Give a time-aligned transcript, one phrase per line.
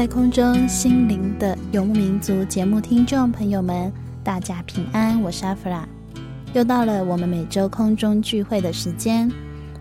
[0.00, 3.92] 在空中，心灵的游牧民族节目听众朋友们，
[4.24, 5.86] 大家平安，我是阿弗拉。
[6.54, 9.30] 又到了我们每周空中聚会的时间。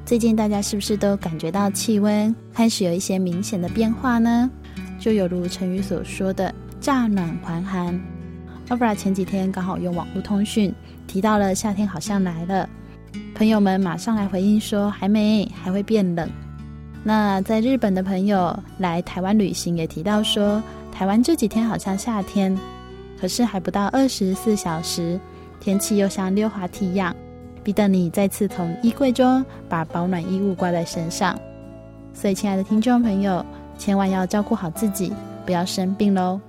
[0.06, 4.52] 最近大家是不是都感觉到气温开始有一些明显的变化呢？
[5.00, 7.98] 就有如成语所说的“乍暖还寒”。
[8.68, 10.76] 阿弗拉前几天刚好用网络通讯
[11.08, 12.68] 提到了夏天好像来了，
[13.34, 16.30] 朋友们马上来回应说还没，还会变冷。
[17.04, 20.62] 那在日本的朋友来台湾旅行也提到说，
[20.92, 22.58] 台湾这几天好像夏天，
[23.20, 25.20] 可是还不到二十四小时，
[25.60, 27.16] 天气又像溜滑梯一样，
[27.64, 31.40] 逼得你再次从衣柜中把保暖衣物挂在身上。
[32.14, 33.46] 所以，亲爱的听众朋友，
[33.78, 35.14] 千万要照顾好自己，
[35.46, 36.40] 不要生病喽。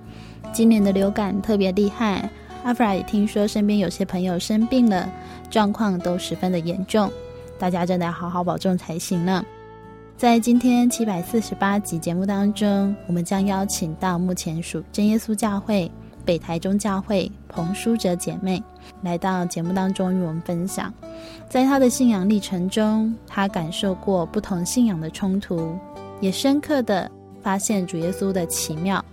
[0.51, 2.29] 今年的流感特别厉害，
[2.63, 5.09] 阿弗拉也听说身边有些朋友生病了，
[5.49, 7.09] 状况都十分的严重，
[7.57, 9.45] 大家真的要好好保重才行呢。
[10.21, 15.91] 在今天七百四十八集节目当中，我们将邀请到目前属真耶稣教会
[16.23, 18.61] 北台中教会彭书哲姐妹
[19.01, 20.93] 来到节目当中与我们分享，
[21.49, 25.75] 在她的信仰历程中，她感受过不同信仰的冲突，
[26.19, 27.09] 也深刻地
[27.41, 29.03] 发现主耶稣的奇妙。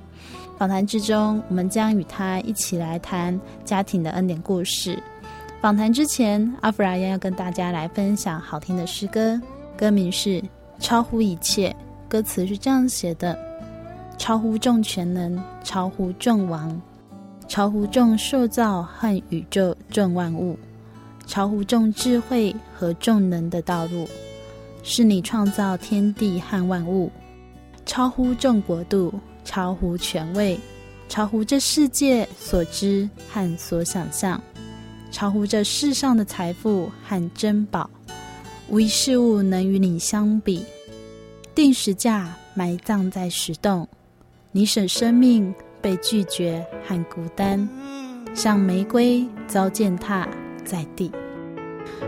[0.59, 5.03] 访谈之中，我们将与她一起来谈家庭的恩典故事。
[5.63, 9.41] 访谈之前，阿弗拉要跟大家来分享好听的诗歌，
[9.75, 10.45] 歌名是。
[10.79, 11.75] 超乎一切，
[12.09, 13.39] 歌词是这样写的：
[14.17, 16.81] 超乎众全能，超乎众王，
[17.49, 20.59] 超乎众受造和宇宙众万物，
[21.27, 24.09] 超乎众智慧和众能的道路，
[24.83, 27.11] 是你创造天地和万物，
[27.85, 29.13] 超乎众国度，
[29.45, 30.59] 超乎权位，
[31.09, 34.41] 超乎这世界所知和所想象，
[35.11, 37.91] 超乎这世上的财富和珍宝。
[38.71, 40.63] 无一事物能与你相比，
[41.55, 43.89] 定时价埋葬在石洞，
[44.53, 47.67] 你舍生命被拒绝和孤单，
[48.35, 50.29] 像玫瑰遭践踏
[50.67, 51.11] 在地，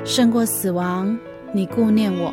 [0.04, 1.18] 胜过死亡。
[1.54, 2.32] 你顾念我，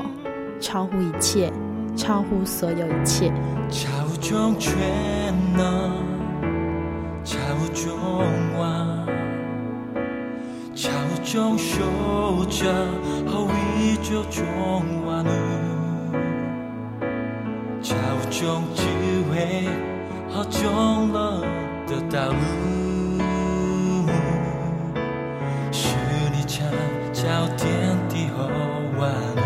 [0.60, 1.50] 超乎一切，
[1.96, 3.32] 超乎所有一切。
[3.70, 3.88] 超
[4.20, 4.74] 众权
[5.56, 5.94] 能，
[7.24, 7.38] 超
[7.74, 7.98] 众
[8.60, 9.08] 王，
[10.76, 10.92] 超
[11.24, 11.80] 众受
[12.46, 12.68] 造
[13.98, 14.44] 和宇宙众
[15.06, 15.28] 万物，
[17.82, 17.96] 超
[18.30, 18.84] 众智
[19.30, 19.68] 慧
[20.30, 21.42] 和众能
[21.88, 22.38] 的道路，
[25.72, 25.96] 是
[26.32, 26.70] 你创
[27.12, 27.24] 造
[27.58, 28.48] 天地和
[29.00, 29.40] 万物，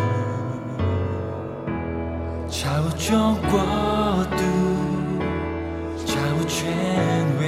[2.50, 2.60] 超
[2.98, 3.60] 众国
[4.38, 4.44] 度，
[6.06, 6.14] 超
[6.48, 6.68] 权
[7.40, 7.44] 位，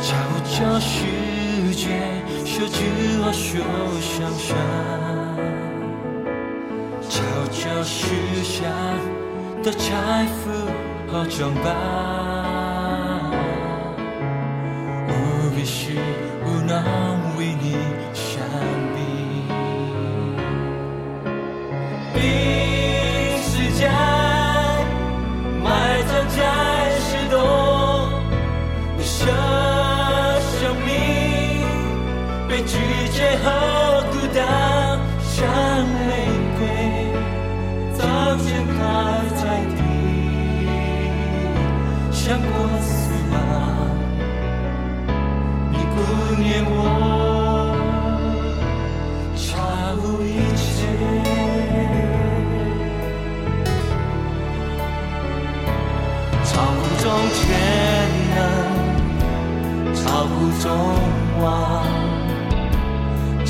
[0.00, 0.90] 超众世
[1.74, 2.17] 界。
[2.58, 2.82] 这句
[3.22, 3.60] 话说
[4.00, 4.56] 像啥
[7.08, 7.22] 悄
[7.52, 8.66] 悄许下
[9.62, 10.50] 的财富
[11.06, 13.30] 和装扮
[15.06, 15.92] 无必是
[16.46, 17.76] 无能为力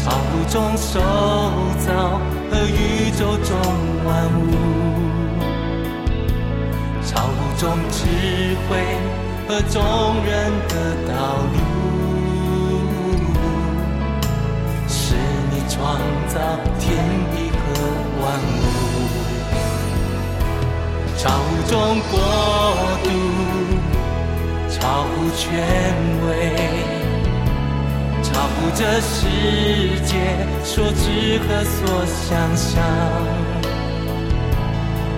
[0.09, 0.99] 超乎众受
[1.85, 2.19] 造
[2.51, 3.55] 和宇宙中
[4.07, 4.09] 万
[4.41, 4.41] 物。
[7.05, 8.07] 超乎众智
[8.71, 8.71] 慧
[9.47, 9.77] 和众
[10.25, 10.73] 人的
[11.07, 11.13] 道
[11.53, 11.57] 路，
[14.89, 15.15] 是
[15.51, 16.41] 你创造
[16.79, 16.89] 天
[17.35, 17.59] 地和
[18.23, 18.65] 万物。
[21.19, 21.77] 超乎众
[22.11, 22.19] 国
[23.05, 23.07] 度，
[24.71, 25.47] 超乎权
[26.27, 26.33] 威，
[28.39, 29.27] 超乎这世
[30.07, 30.15] 界
[30.63, 32.81] 所知和所想象。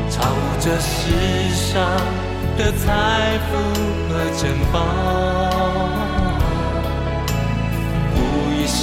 [0.08, 0.94] 超乎这世
[1.54, 1.84] 上
[2.56, 3.50] 的财富
[4.08, 4.40] 和珍
[4.72, 4.74] 宝，
[8.16, 8.16] 无
[8.54, 8.80] 一事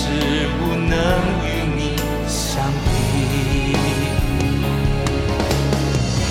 [0.60, 0.94] 不能
[1.42, 1.46] 与
[1.76, 1.82] 你
[2.28, 2.86] 相比。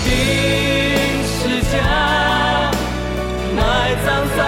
[0.04, 0.08] 钉
[1.26, 1.76] 十字架，
[3.56, 3.58] 埋
[4.06, 4.40] 葬在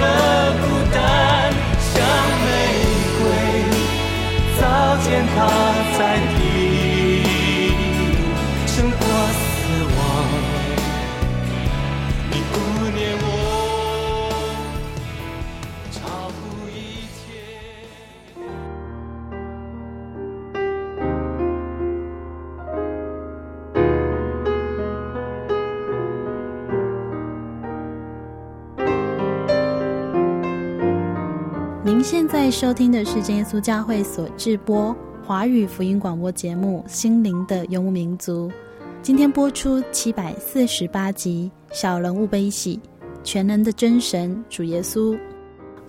[0.00, 2.02] 的孤单，像
[2.44, 2.48] 玫
[3.18, 3.22] 瑰
[4.58, 4.62] 早
[5.04, 5.79] 践踏。
[32.32, 34.94] 在收听的是真耶稣教会所制播
[35.26, 38.48] 华语福音广播节目《心灵的游牧民族》，
[39.02, 42.76] 今天播出七百四十八集《小人物悲喜》，
[43.24, 45.18] 全能的真神主耶稣。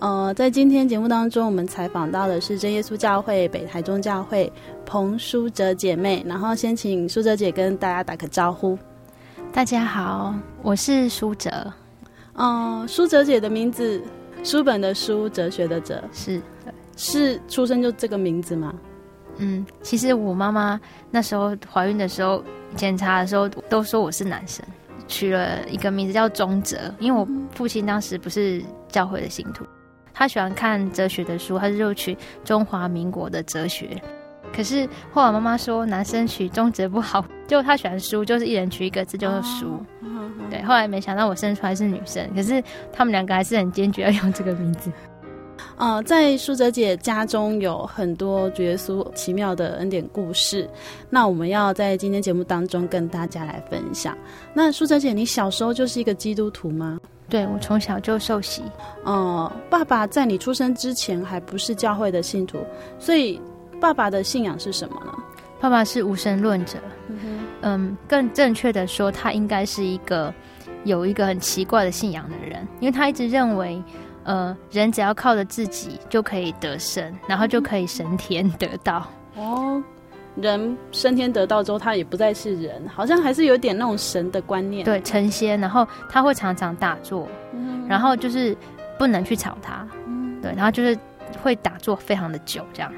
[0.00, 4.52] 呃，在今天节目当中，我们采访到的是真耶稣教会北台中教会
[4.84, 8.76] 彭淑哲姐妹，然后先请淑哲姐跟大家打个招呼。
[9.52, 11.72] 大家好，我是淑哲。
[12.32, 14.02] 呃，淑哲姐的名字。
[14.42, 16.42] 书本的书，哲学的哲，是
[16.96, 18.74] 是出生就这个名字吗？
[19.38, 20.78] 嗯，其实我妈妈
[21.10, 22.42] 那时候怀孕的时候
[22.76, 24.64] 检查的时候都说我是男生，
[25.08, 29.64] 取了一个名字叫中哲，因为我父亲当时不是教会的信徒，
[30.12, 34.02] 他喜欢看哲学的书，他就取中华民国的哲学。
[34.54, 39.82] 可是后来妈妈说男生取中哲不好， 就他喜欢书，就是一人取一个字就是书。
[40.02, 42.62] 哦、对，后来没想到我生出来是女生，可是
[42.92, 44.92] 他们两个还是很坚决要用这个名字。
[45.78, 50.68] 呃，在苏哲姐家中有很多主耶稣奇妙的恩典故事，
[51.08, 54.16] 那我们要在今天节目当中跟大家来分享。
[54.52, 56.98] 那苏哲姐，你小时候就是一个基督徒吗？
[57.28, 58.62] 对，我从小就受洗。
[59.04, 62.58] 呃，爸爸在你出生之前还不是教会的信徒，
[62.98, 63.40] 所以。
[63.82, 65.12] 爸爸的信仰是什么呢？
[65.60, 66.78] 爸爸是无神论者。
[67.08, 70.32] 嗯哼，嗯，更正确的说，他应该是一个
[70.84, 73.82] 有一个很奇怪的信仰的人，因为他一直认为，
[74.22, 79.04] 呃，人只要靠着自己就可以得生，然后就可以升天得道。
[79.34, 79.82] 哦，
[80.36, 84.84] 人升天得道之后，他也不再是人，好像还是有点那种神的观念。
[84.84, 88.56] 对，成仙，然后他会常常打坐，嗯，然后就是
[88.96, 90.96] 不能去吵他，嗯，对，然后就是
[91.42, 92.92] 会打坐非常的久，这样。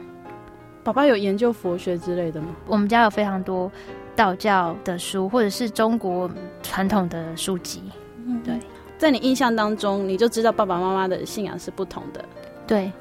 [0.85, 2.49] 爸爸有研究佛学之类的吗？
[2.67, 3.73] 我们家有非常多
[4.15, 6.31] 道教的书，或者是中国
[6.63, 7.83] 传统的书籍。
[8.27, 8.55] 嗯，对，
[8.99, 12.23] 在你印象当中，你就知道爸爸妈妈的信仰是不同的。
[12.67, 12.93] 对，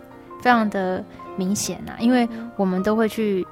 [0.42, 1.04] 非常的
[1.36, 3.46] 明显啊，因为我们都会去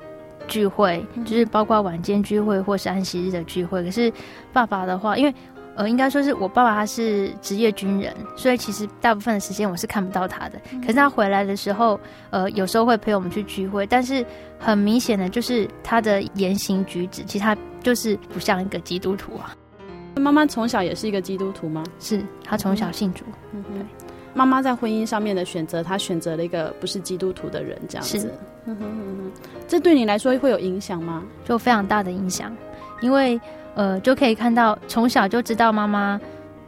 [0.47, 3.83] 聚会，就是包括晚间聚会或是安息日的聚会。
[3.83, 4.11] 可是
[4.53, 5.35] 爸爸的话，因为
[5.81, 10.61] 呃，应该说是我爸爸，他是职业军人，所以其实大部分的时间我是看不到他的。
[10.81, 14.23] 可是他回来的时候，呃，有时候会陪我们去聚会，但是
[14.59, 19.57] 很明显的就是他的言行举止，其实他就是不像一个基督徒啊。
[20.17, 21.83] 妈妈从小也是一个基督徒吗？
[21.99, 23.25] 是，他从小信主。
[23.51, 23.87] 嗯哼，
[24.35, 28.19] 妈妈在婚姻上面的选择，她选择了一个不是基督徒的人，这样子。
[28.19, 28.27] 是。
[28.65, 31.23] 嗯哼嗯哼，这对你来说会有影响吗？
[31.43, 32.55] 就非常大的影响，
[33.01, 33.41] 因为。
[33.75, 36.19] 呃，就可以看到从小就知道妈妈，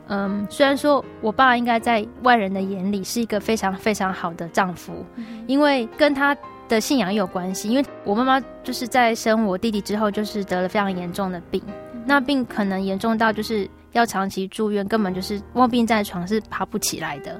[0.07, 6.36] 嗯，虽然说我爸应该在外人的眼里是一个非常非常好的丈夫，嗯、因为跟他
[6.67, 7.69] 的信仰有关系。
[7.69, 17.39] 因为我妈妈就是在生我弟弟之后，就是得了非常严重的病，嗯、那病可能严重到就是要长期住院，根本就是卧病在床是爬不起来的。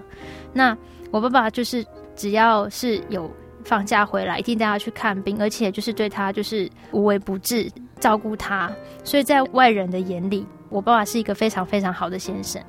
[0.52, 0.78] 那
[1.12, 3.30] 我爸爸就是只要是有
[3.64, 8.72] 放假回来一定带他去看病，而且就是对他就是无微不至照顾他，
[9.04, 12.62] 所以在外人的眼里，我爸爸是一个非常非常好的先生。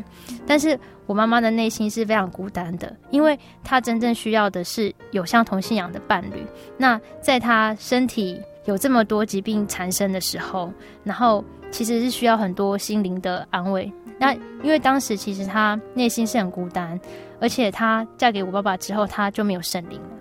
[0.47, 6.47] 但是我妈妈的内心是非常孤单的，因为她真正需要的是有相同信仰的伴侣。
[6.77, 10.73] 那在她身体有这么多疾病缠身的时候，
[11.03, 13.93] 然后其实是需要很多心灵的安慰。
[14.19, 14.33] 那
[14.63, 16.99] 因为当时其实她内心是很孤单，
[17.41, 20.14] 而且她嫁给我爸爸之后，她就没有圣灵了，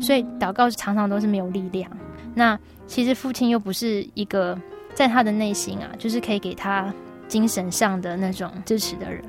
[0.00, 1.90] 所以祷告常常都是没有力量。
[2.34, 4.58] 那其实父亲又不是一个
[4.94, 6.92] 在他的内心啊，就是可以给他
[7.28, 9.22] 精神上的那种支持的人，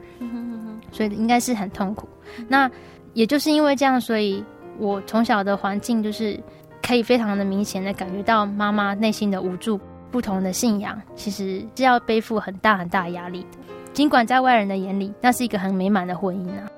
[0.91, 2.07] 所以应该是很痛苦。
[2.47, 2.69] 那
[3.13, 4.43] 也就是因为这样，所以
[4.77, 6.39] 我从小的环境就是
[6.81, 9.79] 可以非常的明显的感觉到妈妈内心的无助。
[10.11, 13.57] 不同的信仰其实是要背负很大很大压力的。
[13.93, 16.69] 尽管在外人的眼里，那是一个很美满的婚姻啊。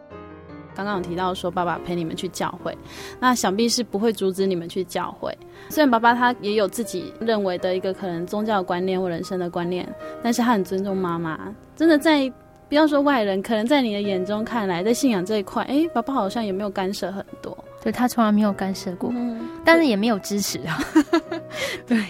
[0.75, 2.77] 刚刚有提到说爸爸陪你们去教会，
[3.19, 5.37] 那想必是不会阻止你们去教会。
[5.69, 9.87] 虽然爸爸他也有自己认为的一个可能宗教观念或人生的观念，
[10.21, 11.39] 但是他很尊重妈妈。
[11.75, 12.31] 真的在
[12.69, 17.55] 不要说外人，可能在你的眼中看来，在信仰这一块，哎，爸爸好像也没有干涉很多。
[17.81, 20.79] 对，他从来没有干涉过，嗯、但是也没有支持啊。
[21.85, 22.03] 对。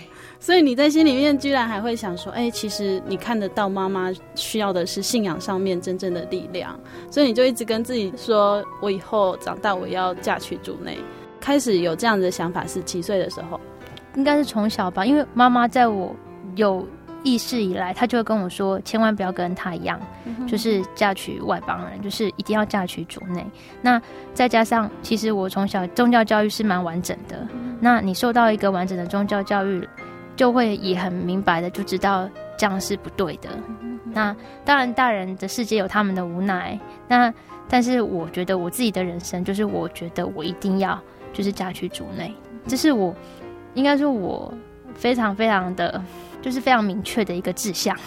[0.44, 6.78] 所以你在心里面居然还会想说，哎、欸，其实你看得到妈妈需要的是信仰上面真正的力量，
[7.10, 11.00] 所以你就一直跟自己说，我以后长大我要嫁去主内。
[11.40, 13.58] 开始有这样的想法是几岁的时候？
[14.16, 16.14] 应该是从小吧，因为妈妈在我
[16.58, 16.86] 有
[17.24, 19.98] 意识以来，她就会跟我说，千万不要跟她一样，
[20.46, 23.46] 就是嫁娶外邦人，就是一定要嫁娶主内。
[23.82, 24.02] 那
[24.34, 27.48] 再加上，其实我从小宗教教育是蛮完整的，
[27.80, 29.88] 那你受到一个完整的宗教教育。
[30.36, 33.50] 就会也很明白的就知道这样是不对的。
[34.14, 36.80] 那当然，大人的世界有他们的无奈。
[37.08, 37.34] 那
[37.68, 41.00] 但是，我觉得我自己的人生就是，我觉得我一定要
[41.32, 42.32] 就是嫁去主内，
[42.68, 43.16] 这是我
[43.74, 44.54] 应该说我
[44.94, 46.04] 非常非常的
[46.42, 47.98] 就是非常明确的一个志向。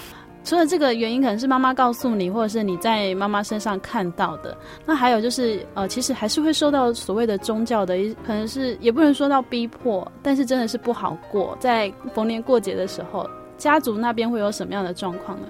[0.46, 4.56] 除了这个原因，可能是妈妈告诉你，或者是你在妈妈身上看到的。
[4.86, 11.56] 那还有就是，呃，其实还是会受到所谓的宗教的，可能是也不能说到逼迫，但是真的是不好过。
[11.58, 15.48] 在逢年过节的时候，家族那边会有什么样的状况呢？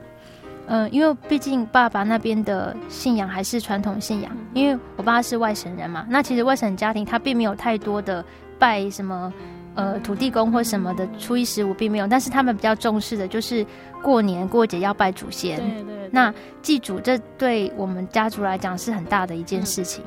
[0.68, 6.06] 嗯、因为毕竟爸爸那边的信仰还是传统信仰，因为我爸是外省人嘛。
[6.08, 8.24] 那其实外省家庭他并没有太多的
[8.58, 9.30] 拜什么。
[9.76, 13.64] 呃，土地公或什么的，初一十五并没有，但是他们比较重视的就是
[14.02, 15.58] 过年过节要拜祖先。
[15.58, 16.08] 对对对。
[16.10, 20.02] 那祭祖，这对我们家族来讲是很大的一件事情。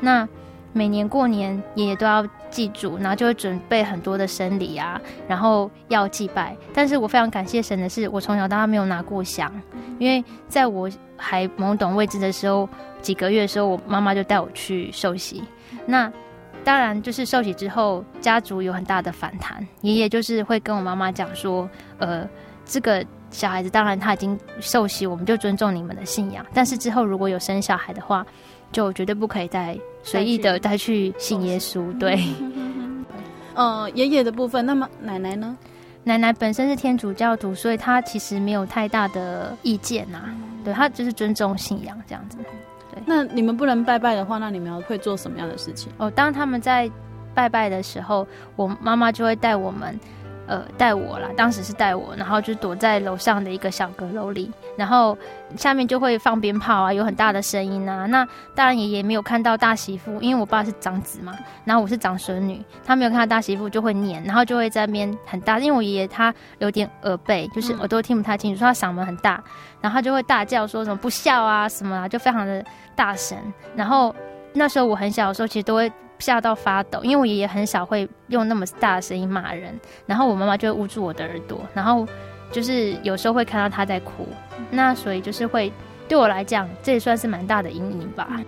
[0.00, 0.28] 那
[0.72, 6.56] 每年过年，爷爷都要祭祖，然后就会准备很多的生礼啊，然后要祭拜。
[6.74, 9.52] 但是我非常感谢神的是，我从小到大没有拿过香，
[9.98, 12.68] 因为在我还懵懂未知的时候，
[13.00, 15.44] 几个月的时候，我妈妈就带我去受洗。
[15.86, 16.10] 那
[16.64, 19.66] 当然，就是受洗之后，家族有很大的反弹。
[19.80, 22.28] 爷爷就是会跟我妈妈讲说：“呃，
[22.64, 26.46] 这个小孩子当然他已经受洗，我们就尊重你们的信仰。
[26.54, 28.24] 但是之后如果有生小孩的话，
[28.70, 32.22] 就绝对不可以再随意的再去信耶稣。”对。
[33.54, 35.56] 呃，爷爷的部分，那么奶奶呢？
[36.04, 40.34] 奶奶本身是天主教徒，所以她其实没有太大的意见呐、啊。
[40.64, 42.38] 对，她就是尊重信仰这样子。
[43.06, 45.92] 那你们不能拜拜的话，那你们要会做什么样的事情？
[45.98, 46.90] 哦，当他们在
[47.34, 49.98] 拜拜的时候，我妈妈就会带我们，
[50.46, 51.28] 呃，带我啦。
[51.36, 55.16] 当时是带我，然后就躲在楼上的一个小阁楼里，然后
[55.56, 58.04] 下面就会放鞭炮啊，有很大的声音啊。
[58.06, 69.42] 那当然爷爷没有看到大媳妇，因为我爸是长子嘛，然后我是长孙女，他没有看到大媳妇就会念，然后就会在那边很大，因为我爷爷他有点耳背，就是耳朵听不太清楚，说他嗓门很大，
[69.80, 72.62] 然后他就会大叫说什么不孝啊什么啊，就非常的。
[72.94, 73.38] 大神，
[73.74, 74.14] 然后
[74.52, 82.06] 那时候我很小的时候，其实都会吓到发抖，因为我爷爷很少会用那么大的声音骂人，然后我妈妈就会捂住我的耳朵，然后
[82.50, 84.26] 就是有时候会看到他在哭，
[84.70, 85.72] 那所以就是会
[86.08, 88.40] 对我来讲，这也算是蛮大的阴影吧。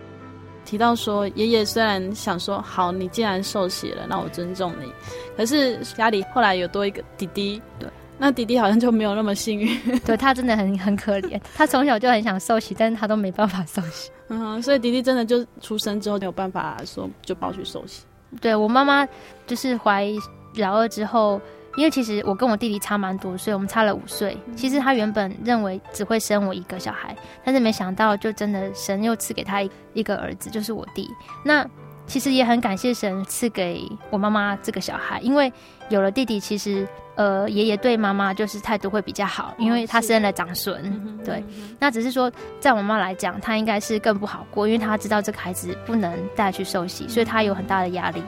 [0.64, 4.90] 提到说，爷爷虽然想说好，你既然受洗了，那我尊重你，
[5.36, 7.88] 可是家里后来有多一个弟弟，对。
[8.18, 14.11] 那弟弟好像就没有那么幸运， 对，他真的很很可怜，他从小就很想受洗，但是他都没办法受洗。
[14.28, 18.04] 嗯，所以弟弟真的就出生之后没有办法说就抱去受洗。
[18.40, 19.06] 对，我妈妈
[19.47, 20.09] 就是怀
[20.56, 21.40] 老二之后，
[21.76, 24.37] 因为其实我跟我弟弟差蛮多，所以我们差了五岁。
[24.56, 29.61] 其实他原本认为只会生我一个小孩，但是没想到就真的神又赐给他
[29.92, 31.09] 一个儿子，就是我弟。
[31.44, 31.68] 那
[32.06, 35.52] 其实也很感谢神赐给我妈妈这个小孩，因为
[35.88, 36.87] 有了弟弟，其实。
[37.16, 41.23] 呃，爷爷对妈妈就是态度会比较好，因为他生了长孙。
[41.25, 41.44] 对，
[41.78, 48.20] 那只是说，在我妈妈来讲，她应该是更不好过，因为她知道这个孩子不能带去受洗，所以她有很大的压力。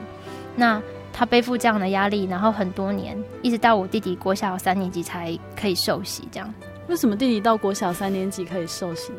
[0.55, 0.81] 那
[1.13, 6.29] 她背负这样的压力，然后很多年，一直到我弟弟国小三年级才可以受洗。
[6.31, 6.55] 这样，
[6.87, 9.11] 为什么弟弟到国小三年级可以受洗？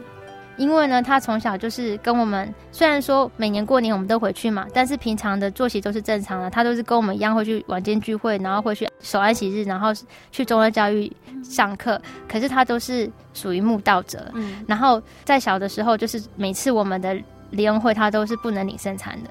[0.57, 6.49] 因为呢，他从小就是跟我们，虽然说每年过年我们都回去嘛，但是平常的作息都是正常的。
[6.49, 9.89] 他都是跟我们一样会去晚间聚会，然后会去守安息日，然后
[10.31, 11.11] 去中二教育
[11.43, 12.01] 上课。
[12.27, 14.31] 可是他都是属于慕道者。
[14.33, 17.15] 嗯，然后在小的时候，就是每次我们的
[17.51, 19.29] 联欢会，他都是不能领圣餐的。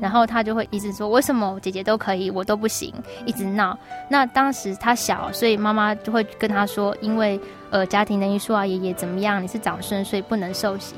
[0.00, 2.92] 然后他就会一直说：“为什么姐姐都可以，我都不行？”
[3.24, 3.78] 一直闹。
[4.10, 7.40] 那当时他小，所以妈妈就会跟他说：“因为。”
[7.74, 9.42] 呃，家庭的因素啊，爷爷怎么样？
[9.42, 10.94] 你是长孙，所以不能受洗。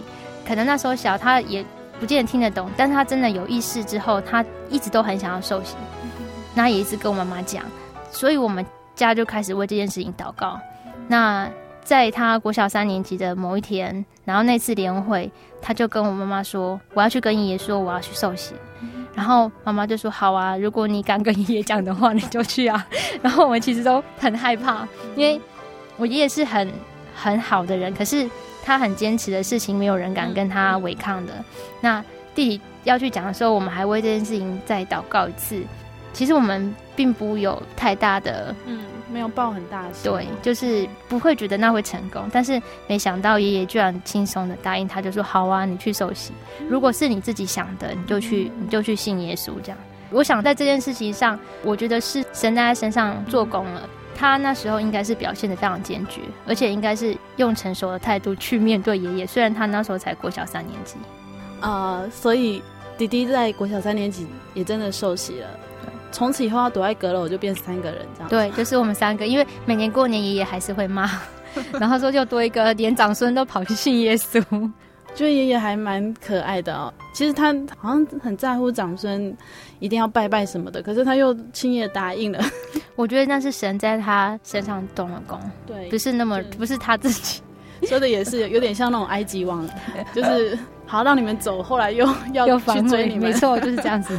[0.46, 1.64] 可能那时候小，他也
[1.98, 2.70] 不见得听得懂。
[2.76, 5.74] 但是他真的有意识之后，他一直都很想要受洗。
[6.54, 7.64] 那也一直跟我妈妈讲，
[8.10, 8.62] 所以我们
[8.94, 10.60] 家就开始为这件事情祷告。
[11.08, 11.48] 那
[11.82, 15.32] 在他国小三年级的某一天，然后那次联会，
[15.66, 18.54] 他就跟我妈妈说：“我要去跟爷爷说，我要去受洗。”
[19.16, 22.86] 然后妈妈就说：“好啊，如果你敢跟爷爷讲的话，你就去啊。
[23.20, 25.40] ”然后我们其实都很害怕，因为。
[25.98, 26.70] 我爷爷是很
[27.14, 28.28] 很好的人，可是
[28.62, 31.32] 他很坚持的事情，没有人敢跟他违抗的。
[31.80, 32.04] 那
[32.34, 35.58] 弟弟要去讲的时候，我们还为这件事情再祷告一次。
[36.12, 42.28] 其实我们并不有太大的，嗯，没有抱很大的心，对，就是不会觉得那会成功。
[42.32, 46.32] 但是没想到爷爷居然轻松的答应他，就说：“好啊，你去受洗。
[46.68, 49.78] 如果是你自己想的，你就去，你就去信耶稣。”这样，
[50.10, 53.88] 我想在这件事情上，我觉得是神在他身上做工了。
[54.18, 59.26] 他那时候应该是表现的非常坚决，而且应该是用成熟的态度去面对爷爷。
[59.26, 60.96] 虽然他那时候才国小三年级，
[61.60, 62.62] 呃，所以
[62.96, 65.48] 弟弟在国小三年级也真的受洗了。
[66.16, 68.28] 从此以后，要躲在阁楼就变三个人这样。
[68.30, 71.10] 对，就是我们三个，因为每年过年爷爷还是会骂，
[71.78, 74.42] 然后说就多一个，连长孙都跑去信耶稣。
[75.14, 76.90] 觉得爷爷还蛮可爱的哦。
[77.12, 79.36] 其实他好像很在乎长孙
[79.78, 82.42] 一定要拜拜什么的，可是他又轻易的答应了。
[82.96, 87.42] 我觉得那是神在他身上动了功，对，不是那么不是他自己
[87.82, 89.68] 说的，也是有点像那种埃及王，
[90.14, 94.18] 就是好让你们走，后来又 要去追你们，没错，就是这样子。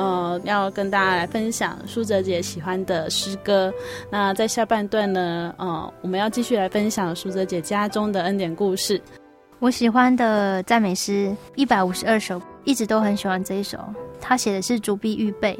[0.00, 3.70] 呃要跟大家来分享舒哲姐喜欢的诗歌。
[4.10, 9.00] 那在下半段呢，呃，我们要继续来分享舒哲姐家中的恩典故事。
[9.58, 13.78] 我喜欢的赞美诗一百五十二首，一直都很喜欢这一首。
[14.18, 15.58] 他写的是主必预备，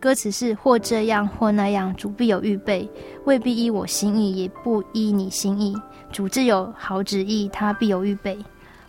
[0.00, 2.88] 歌词是或这样或那样，主必有预备，
[3.26, 5.76] 未必依我心意，也不依你心意。
[6.10, 8.36] 主自有好旨意，他必有预备。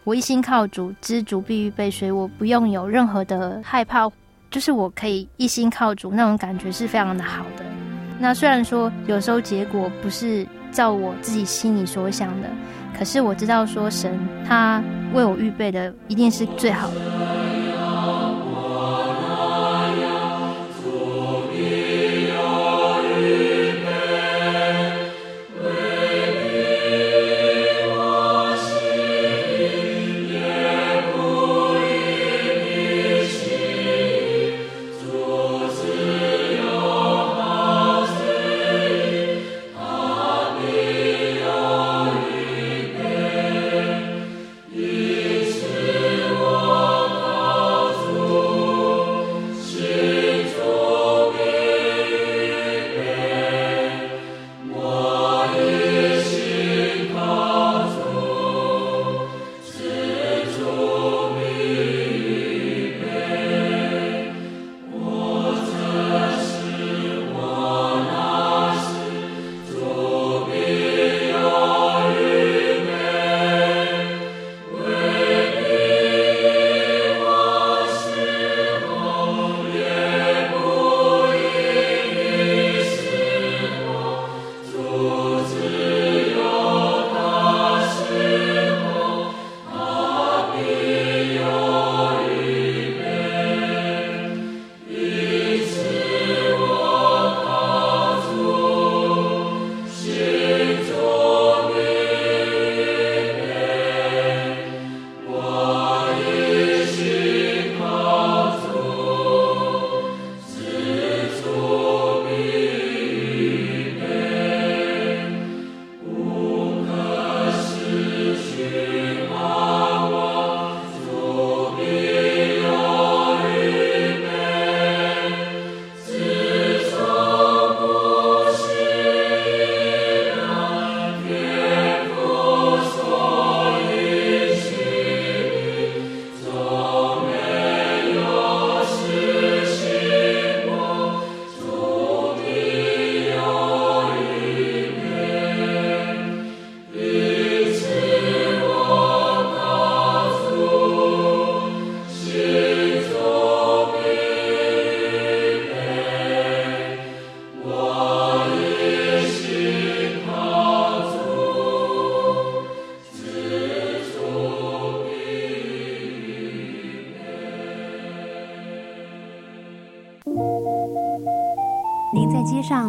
[0.04, 4.10] 我一心靠主，知主必预备，所以我不用有任何的害怕。
[4.49, 7.63] 就是我可以一心靠主，那种感觉是非常的好的。
[8.19, 12.49] 那虽然说有时候结果不是照我自己心里所想的，
[12.97, 14.83] 可是我知道说神他
[15.13, 17.38] 为我预备的一定是最好的。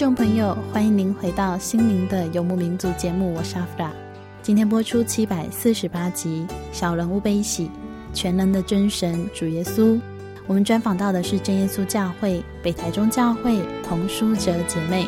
[0.00, 3.92] 众朋友，欢迎您回到《心灵的游牧民族》节目，我是阿弗拉。
[4.40, 7.66] 今天播出七百四十八集《小人物悲喜》，
[8.14, 10.00] 全能的真神主耶稣。
[10.46, 15.06] 我们专访到的是真耶稣教会北台中教会童书哲姐妹。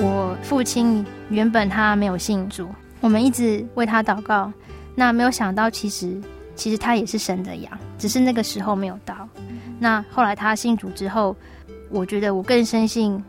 [0.00, 2.68] 我父亲原本他没有信主，
[3.00, 4.52] 我们一直为他祷告。
[4.94, 6.20] 那没有想到，其实
[6.56, 9.28] 其实他也是神的羊，只是那个时候没有到。
[9.78, 11.36] 那后来他信主之后，
[11.90, 13.22] 我觉得我更深信，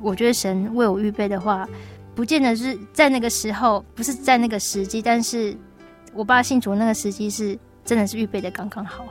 [0.00, 1.68] 我觉得神为我预备的话，
[2.14, 5.56] 不见得是在那个时候，不是在那个时机，但是
[6.14, 9.04] 我爸信主那个时机是真的是预备的刚刚好。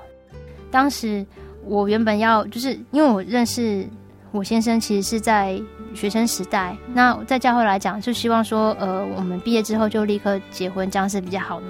[0.72, 1.26] 当时
[1.66, 3.86] 我原本要就是因为我认识
[4.32, 5.62] 我先生，其实是在。
[5.96, 11.66] 学生时代，那在教会来讲，就希望说，呃，我们毕业之后就立刻结婚，这样是比较好的。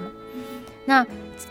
[0.84, 1.02] 那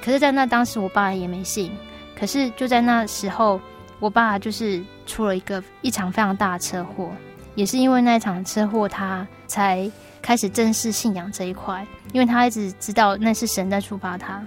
[0.05, 1.71] 可是，在那当时，我爸也没信。
[2.15, 3.59] 可是就在那时候，
[3.99, 7.11] 我爸就是出了一个一场非常大的车祸，
[7.55, 9.89] 也是因为那一场车祸，他才
[10.21, 14.43] 开始正视信仰这一块，因为他一直知道那是神在触发他。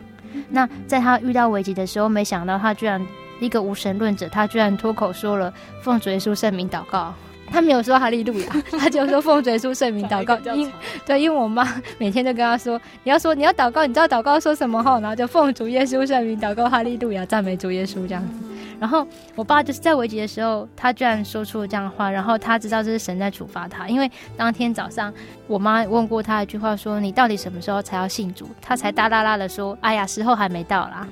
[0.48, 3.04] 那在他遇到危机的时候，没想到他居然
[3.44, 7.12] 一个无神论者，他居然脱口说了奉主耶稣圣名祷告。
[7.52, 8.46] 他没有说哈利路亚，
[8.80, 10.38] 他就说奉主耶稣圣名祷告。
[10.54, 10.72] 因
[11.04, 14.98] 对，因为我妈每天都跟他说，你要说你要祷告，你知道祷告说什么哈？
[15.00, 18.34] 然后就奉主耶稣圣名祷告，哈利路亚，赞美主耶稣这样子。
[18.80, 25.12] 然后我爸就是在危急的时候，他居然说出了这样的话，然后他知道这是神在处罚他，因为当天早上
[25.46, 28.48] 我妈问过他一句话，说你到底什么时候才要信主？
[28.60, 31.06] 他才哒哒哒的说，哎呀，时候还没到啦。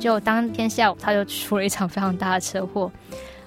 [0.00, 2.90] 就当天下午他就出了一场非常大的车祸。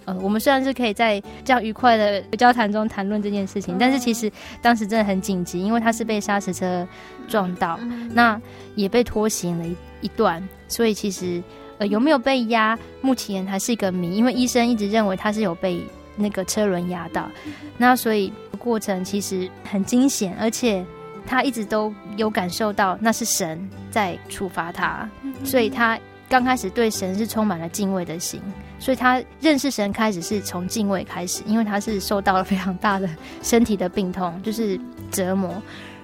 [0.06, 6.88] 呃，我们虽然是可以在这样愉快的交谈中谈论这件事情，但是其实当时真的很紧急，因为他是被砂石车
[7.28, 7.80] 撞到，
[8.14, 8.40] 那
[8.76, 11.42] 也被拖行了一一段，所以其实
[11.80, 15.82] 呃有没有被压，目前还是一个谜，因为医生一直认为他是有被
[16.16, 17.30] 那个车轮压到，
[17.78, 20.86] 那所以过程其实很惊险，而且
[21.26, 25.10] 他一直都有感受到那是神在处罚他，
[25.44, 26.00] 所以他。
[26.28, 28.42] 刚开始对神是充满了敬畏的心，
[28.78, 33.10] 所以他认识神开始是从敬畏开始，因为他是受到了非常大的
[33.42, 34.80] 身体的病痛，就是
[35.12, 35.62] 折磨，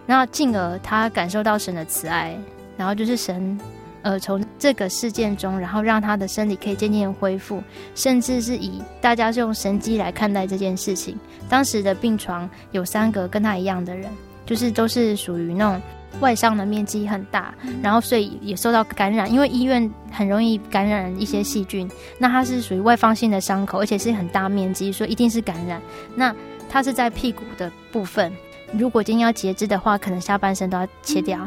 [0.08, 2.36] 然后进而他感受到神的慈爱，
[2.78, 3.60] 然后就是神，
[4.02, 7.62] 呃，从这个事件中，然后让他的身体可以渐渐恢复，
[7.94, 11.18] 甚至是以大家是用神迹来看待这件事情。
[11.50, 14.10] 当时的病床有三个跟他一样的人，
[14.46, 15.82] 就是都是属于那种。
[16.20, 21.90] 外伤的面积很大，然后所以也受到感染，因为医院很容易感染一些细菌。
[22.20, 25.82] 那它是属于外放性的伤口，而且是很大面积，所以一定是感染。
[26.16, 26.36] 那
[26.70, 28.32] 它是在屁股的部分，
[28.74, 31.40] 如果今天要截肢的话，可能下半身都要切掉。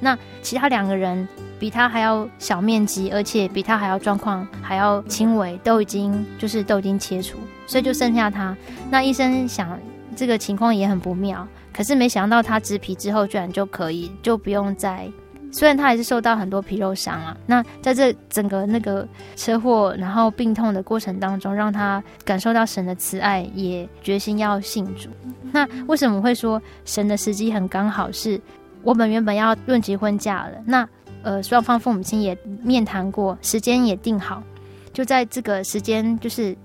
[0.00, 1.26] 那其他两个人
[1.58, 8.56] 比他还要小面积，而且比他还要状况还要轻微，都已经就是都已经切除，所以就剩下他。
[8.90, 9.78] 那医生想，
[10.14, 11.46] 这个情况也很不妙。
[11.76, 15.06] 可是没想到他植皮之后，居然就可以就不用再
[15.52, 25.10] 虽然他还是受到很多皮肉伤啊，那在这整个那个车祸然后病痛的过程当中，让他感受到神的慈爱，也决心要信主。
[25.52, 28.10] 那为什么会说神的时机很刚好？
[28.10, 28.40] 是
[28.82, 30.88] 我们原本要论及婚嫁了，那
[31.22, 34.42] 呃双方父母亲也面谈过，时间也定好，
[34.92, 36.56] 就在这个时间就是。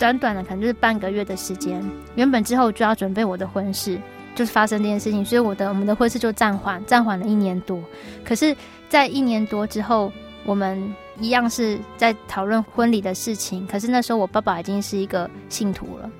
[0.00, 1.78] 短短的可能就是半个月的时间，
[2.14, 3.98] 原本之后就要准备我的婚事，
[4.34, 7.78] 就是发生这件事情，所以我的我们的婚事就暂缓，暂缓了一年多。
[8.24, 8.56] 可是，
[8.88, 10.10] 在一年多之后，
[10.44, 13.66] 我们一样是在讨论婚礼的事情。
[13.66, 16.10] 可是那时候我爸爸已经是一个信徒了，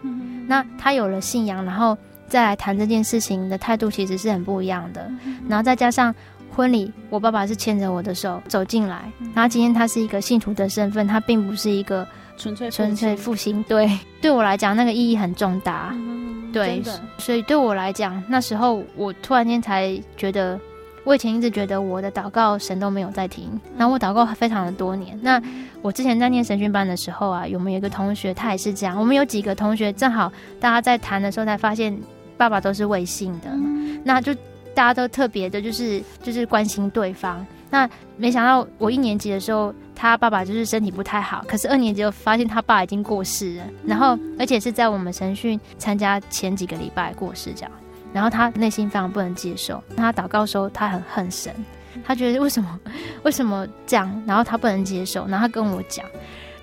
[0.47, 1.97] 那他有了信仰，然后
[2.29, 5.11] 再来谈这件事情的态度其实是很不一样的。
[5.49, 6.15] 然后再加上
[6.55, 12.07] 婚礼，我爸爸是牵着我的手走进来，然后今天他是一个信徒的身份，他并不是一个。
[12.41, 13.87] 纯粹纯粹复兴，对，
[14.23, 16.83] 对我来讲那个意义很重大，嗯、对，
[17.19, 20.59] 所以对我来讲，那时候我突然间才觉得，
[21.05, 25.19] 我以前一直觉得我的祷告神都没有在听，然后我祷告非常的多年。
[25.23, 25.41] 那
[25.83, 28.99] 我之前在念神训班的时候啊，有没有一个同学他也是这样？
[28.99, 31.95] 我们有几个同学正好大家在谈的时候才发现，
[32.39, 34.35] 爸爸都是未信的，嗯、那就
[34.75, 37.47] 大家都特别的，就是就是关心对方。
[37.69, 39.75] 那没想到我一年级的时候。
[40.01, 47.71] 他爸爸就是身体不太好，可是二年级就发现他爸已经过世了，然后而且是在我们神训参加前几个礼拜过世这样，
[48.11, 51.55] 然后他内心非常不能接受，他祷告的时候他很恨神，
[52.03, 52.81] 他觉得为什么
[53.25, 56.03] 为什么这样，然后他不能接受，然后他跟我讲，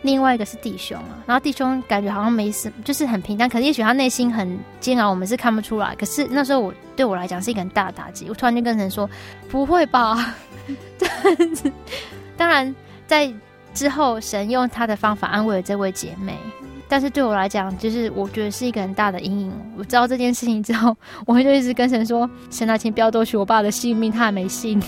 [0.02, 9.08] 另外一个是弟兄啊，然后弟兄感觉好像没什么，就是很平淡，可是也许他内心很煎熬，我们是看不出来，可是那时候我对我来讲是一个很大的打击，我突然就跟神说
[9.48, 10.34] 不会吧，
[10.98, 11.72] 这样子，
[12.36, 12.76] 当然。
[13.08, 13.32] 在
[13.74, 16.38] 之后，神用他的方法安慰了这位姐妹，
[16.88, 19.52] 但是对我来讲，就是我觉得是一个很大的阴影。
[19.78, 24.80] 我知道这件事情之后，我就一直跟神说：“神啊，请不要夺取我爸的性命，他还没信。”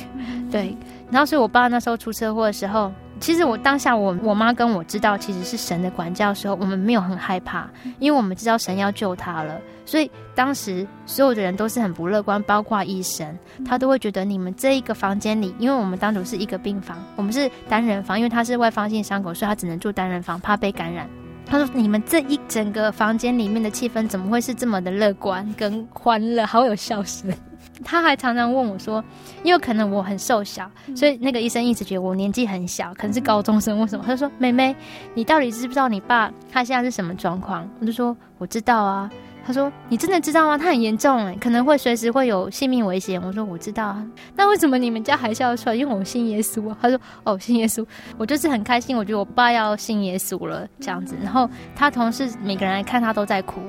[0.51, 0.75] 对，
[1.09, 2.91] 然后是我爸那时候出车祸的时候。
[3.19, 9.59] 其实我当下我我妈跟我知道其实是神的管教的时候，我们没有很害怕，因为我们知道神要救他了。
[9.85, 21.07] 所以当时所有的人都是很不乐观，包括医生，他都会觉得你们这一个房间里，因为我们当初是一个病房，我们是单人房，因为他是外方性伤口，所以他只能住单人房，怕被感染。
[21.45, 27.33] 他说：“你们这一整个房间里面的气氛怎么会是这么的乐观跟欢乐，好有笑声。”
[27.83, 29.03] 他还常常问我说
[29.43, 33.79] ：“因为可能我很瘦小，所以那个医生一直觉得我年纪很小，可能是高中生。
[33.79, 34.75] 为什么？”他就说：“妹妹，
[35.13, 39.09] 你到底知不知道你爸他现在是什么状况？”我就说：“我知道啊。”
[39.45, 40.57] 他说：“你真的知道吗？
[40.57, 45.75] 他很严重哎，可能会随时会有性命危险。”我说：“我知道啊。”那为什么你们家还笑出来？
[45.75, 46.77] 因为我信耶稣啊。
[46.79, 47.83] 他说：“哦，信耶稣。”
[48.17, 51.15] 我就是很开心，我觉得我爸要信耶稣了这样子。
[51.23, 53.59] 然后他同事每个人来看他都在哭。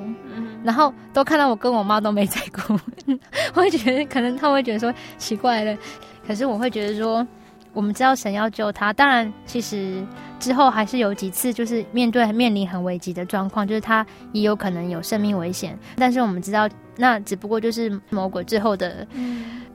[0.63, 2.79] 然后都看到我跟我妈都没在哭，
[3.55, 5.77] 我会觉得可能他们会觉得说奇怪了，
[6.27, 7.27] 可是我会觉得说，
[7.73, 10.05] 我们知道神要救他，当然其实
[10.39, 19.07] 之后还是有几次就是面对面临很危急的状况，就是他也有可能有生命危险，但是我们知道那只不过就是魔鬼最后的，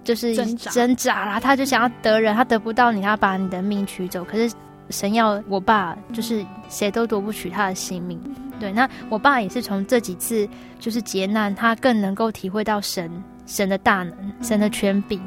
[0.04, 4.54] 就是挣扎挣扎啦，他就想要得人，他得不到你，他把你的命取走，可是
[4.90, 8.20] 神要我爸，就是谁都夺不取他的性命。
[8.60, 10.48] 对，那我爸也是从这几次
[10.80, 13.12] 就是劫难，他更能够体会到神
[13.46, 15.22] 神的大能，神的权柄。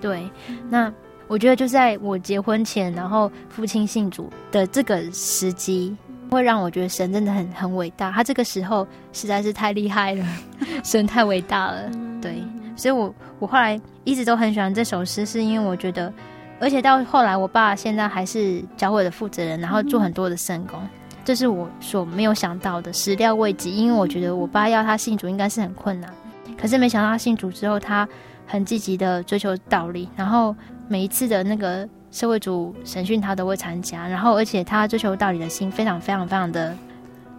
[0.00, 0.28] 对，
[0.68, 0.92] 那
[1.26, 5.96] 我觉得就在我结婚前，然后父亲信主的这个时机，
[6.30, 8.10] 会让我觉得神真的很很伟大。
[8.12, 10.26] 他这个时候实在是太厉害了，
[10.84, 11.90] 神太伟大了。
[12.20, 12.42] 对，
[12.76, 16.12] 所以我我后来一直都很喜欢这首诗，是因为我觉得，
[16.58, 20.80] 而且到后来，我爸现在还是教会的负责人，然后做很多的圣工。
[21.24, 23.74] 这是我所没有想到的，始料未及。
[23.76, 26.08] 因为我觉得我爸要他信主应该是很困难，
[26.56, 28.08] 可是没想到他信主之后，他
[28.46, 30.54] 很积极的追求道理，然后
[30.88, 36.74] 每一次的那个社会主审讯他都会参加，然后而且他追求道理的心非常非常非常的，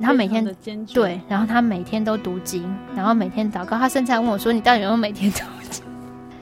[0.01, 0.45] 他每天
[0.93, 3.77] 对，然后他每天都读经，然后每天祷告。
[3.77, 5.83] 他甚至还问我说：“你到底有没有每天读经？”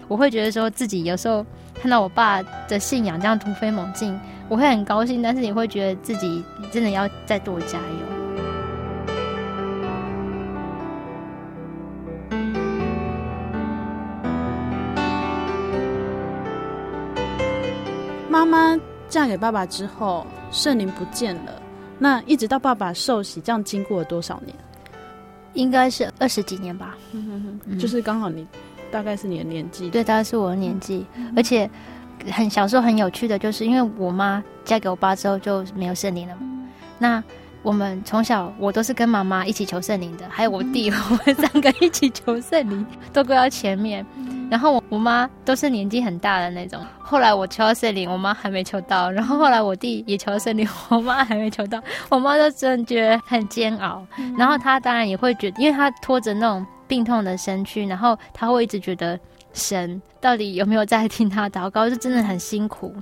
[0.09, 4.17] 我会觉得说自己有时候看到我爸的信仰这样突飞猛进。
[4.47, 8.05] 我会很高兴，但是也会觉得自己真的要再多加油。
[18.29, 21.59] 妈妈嫁给爸爸之后，圣灵不见了，
[21.97, 24.55] 那一直到爸爸受洗，这样经过了多少年？
[25.53, 26.95] 应该是二十几年吧。
[27.79, 28.45] 就是刚好你
[28.91, 31.69] 大概是你的年纪，对，大概是我的年纪，嗯、而且。
[32.31, 36.41] 很小时候很有趣的就是，因为我妈嫁给我爸之后就没有圣灵了嘛。
[36.97, 37.23] 那
[37.61, 44.03] 我们从小我都是跟妈妈一起求圣灵的，还有我弟，我们三个一起求圣灵， 都跪到前面。
[44.49, 46.79] 然后我我妈都是年纪很大的那种。
[46.97, 49.11] 后来我求到圣灵，我妈还没求到。
[49.11, 51.83] 然后后来我弟也求到圣灵，我妈还没求到。
[52.09, 54.03] 我妈就真的觉得很煎熬。
[54.37, 59.19] 然后她当然也会觉得，因为她拖着那种病痛的身躯，然后他会一直觉得
[59.53, 62.93] 神到底有没有在听他祷告，就真的很辛苦。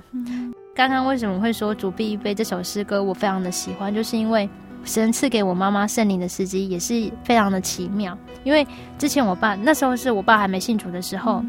[0.74, 4.48] 刚刚为什么会说主必预备这首诗歌，我非常的喜欢，就是因为。
[4.86, 8.66] 神赐给我妈妈圣灵的时机也是非常的奇妙，因为
[8.98, 11.42] 之前我爸那时候是我爸还没信主的时候，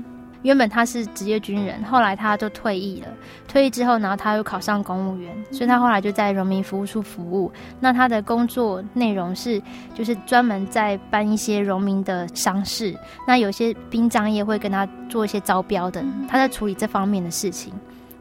[0.45, 3.07] 原本他是职业军人，后来他就退役了。
[3.47, 7.51] 退役之后，然后他又考上公务员，所以他后来就在荣民服务处服务。
[7.79, 9.61] 那他的工作内容是，
[9.93, 12.95] 就是专门在办一些农民的丧事，
[13.27, 17.73] 那有些殡葬业会跟他做一些招标的，他在处理这方面的事情。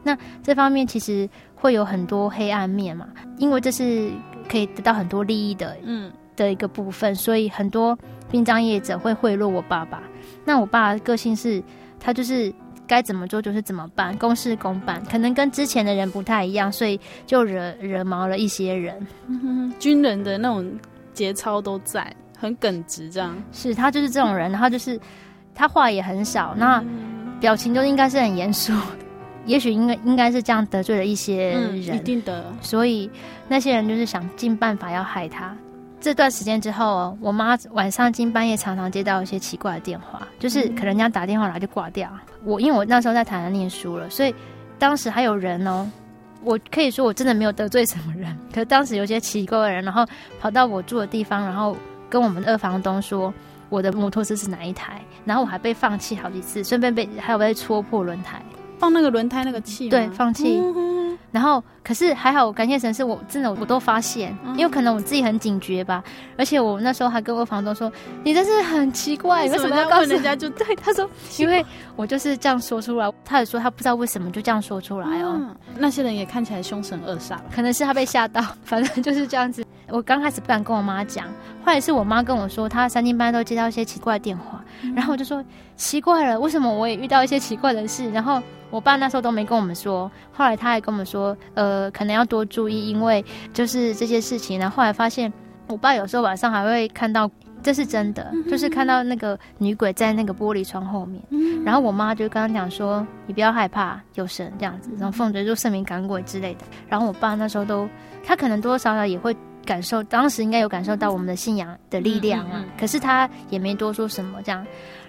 [0.03, 3.07] 那这方面其实会有很多黑暗面嘛，
[3.37, 4.09] 因为这是。
[4.47, 7.97] 可以得到很多利益的，嗯，的一个部分，所以很多
[8.29, 10.03] 殡葬业者会贿赂我爸爸。
[10.45, 11.63] 那我爸的个性是，
[11.99, 12.53] 他就是
[12.87, 19.07] 该怎么做就是怎么办，公事公办，可能跟之前的人不太一样，所以就惹惹毛了一些人。
[19.27, 20.71] 嗯，军人的那种
[21.13, 23.35] 节操都在，很耿直这样。
[23.51, 24.99] 是他就是这种人，然后就是
[25.53, 26.83] 他话也很少，那
[27.39, 28.73] 表情就应该是很严肃。
[29.45, 32.51] 也许应该应该是这样得罪了一些人，嗯、一定的。
[32.61, 33.09] 所以
[33.47, 35.55] 那些人就是想尽办法要害他。
[35.99, 42.09] 这段时间之后，我妈晚上近半夜常常接到一些奇怪的电话，就是可能人家打电话来就挂掉。
[42.43, 44.33] 我因为我那时候在台南念书了，所以
[44.77, 45.89] 当时还有人哦，
[46.43, 50.05] 我可以说我真的没有得罪什么人，可是当时有些奇怪的人，然后
[50.39, 51.75] 跑到我住的地方，然后
[52.07, 53.33] 跟我们二房东说
[53.69, 58.39] 我的摩托车是哪一台，然后我还被放气好几次，顺便被还有被戳破轮胎。
[58.77, 60.59] 放那个轮胎那个气，对，放气。
[60.59, 60.73] 嗯、
[61.35, 66.01] 然后，可是还好，感谢神，是我真的我都发现，嗯、因为可能我自己很警觉吧。
[66.37, 67.91] 而且我那时候还跟我房东说
[68.23, 71.65] ：“你真是很奇怪，为什么要告诉人家？”就对他说：“因为
[71.97, 75.33] 我就是这样说出来。”他也说他不知道为什么就这样说出来哦。
[75.35, 79.65] 嗯、那些人也看起来凶神恶煞，可能是他被吓到，反正就是这样子。
[79.89, 81.27] 我刚开始不敢跟我妈讲，
[81.65, 84.64] 后来是我妈跟我说，她三更半夜都接到一些奇怪的电话，嗯、
[84.95, 85.43] 然后我就说
[85.75, 88.09] 奇怪了，为什么我也遇到一些奇怪的事？
[88.11, 94.59] 然后我爸那时候都没跟我们说，后来他还跟我们说，呃，可能要多注意，因为就是这些事情。
[94.59, 95.31] 然后后来发现，
[95.67, 97.29] 我爸有时候晚上还会看到，
[97.63, 101.21] 这是真的，嗯、就是看到那个女鬼在那个玻璃窗后面。
[101.29, 106.61] 嗯、然后我妈就跟他讲说，你不要害怕，有神这样子，然后奉着就圣名赶鬼之类的。
[106.87, 107.87] 然后我爸那时候都，
[108.23, 109.35] 他可能多多少少也会。
[109.65, 114.65] 感受当时应该有感受到我们的信仰的力量啊，嗯嗯嗯、可是他也没多说什么这样，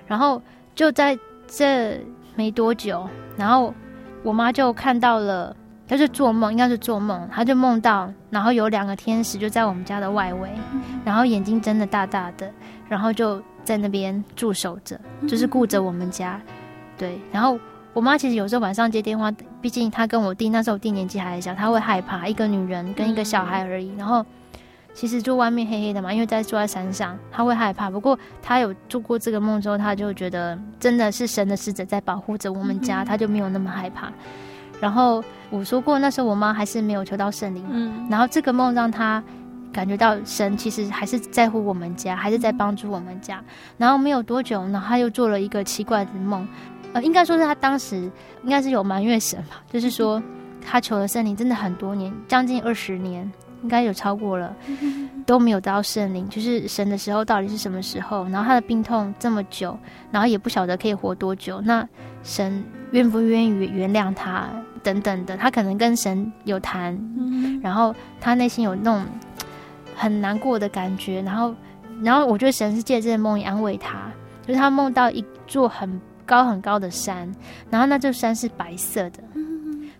[0.06, 0.42] 然后
[0.74, 1.16] 就在
[1.46, 2.00] 这
[2.34, 3.72] 没多久，然后
[4.24, 5.54] 我妈就看到了，
[5.86, 10.50] 她就做梦，应该是做梦，她就梦到，然后有两个天使就在我们家的外围，
[11.04, 12.50] 然后眼睛睁得大大的，
[12.88, 16.40] 然后就在那边驻守着，就是顾着我们家，
[16.98, 17.58] 对，然后。
[17.96, 23.90] 我妈其实有时候晚上接电话，毕竟她跟我弟那时候我弟年纪还小，她会害怕一个女人跟一个小孩而已。
[23.96, 24.22] 然后
[24.96, 27.90] 其实就外面黑黑的嘛，因为在住在山上，他会害怕。
[27.90, 34.10] 不过他有做过这个梦之后，他就觉得真的是神的使者在保护着我们家，他就没有那么害怕。
[34.80, 39.22] 然后我说过，那时候我妈还是没有求到圣灵，嗯，然后这个梦让他
[39.70, 43.44] 感觉到神其实还是在乎我们家，还是在帮助我们家。
[43.76, 46.48] 然后没有多久，然后她又做了一个奇怪的梦。
[46.94, 48.10] 呃，应该说是他当时
[48.42, 50.22] 应该是有埋怨神吧，就是说
[50.64, 53.30] 他求了圣灵真的很多年，将近二十年，
[53.66, 54.54] 应该有超过了，
[55.26, 56.28] 都没有得到圣灵。
[56.28, 58.22] 就是神的时候到底是什么时候？
[58.28, 59.76] 然后他的病痛这么久，
[60.12, 61.60] 然后也不晓得可以活多久。
[61.62, 61.84] 那
[62.22, 64.48] 神愿不愿意原谅他？
[64.84, 66.96] 等等的，他可能跟神有谈，
[67.60, 69.04] 然后他内心有那种
[69.96, 71.20] 很难过的感觉。
[71.22, 71.52] 然后，
[72.00, 73.96] 然后我觉得神是借这个梦安慰他，
[74.46, 76.00] 就是他梦到一座很。
[76.28, 77.32] 高很高的山，
[77.70, 79.22] 然后那座山是白色的，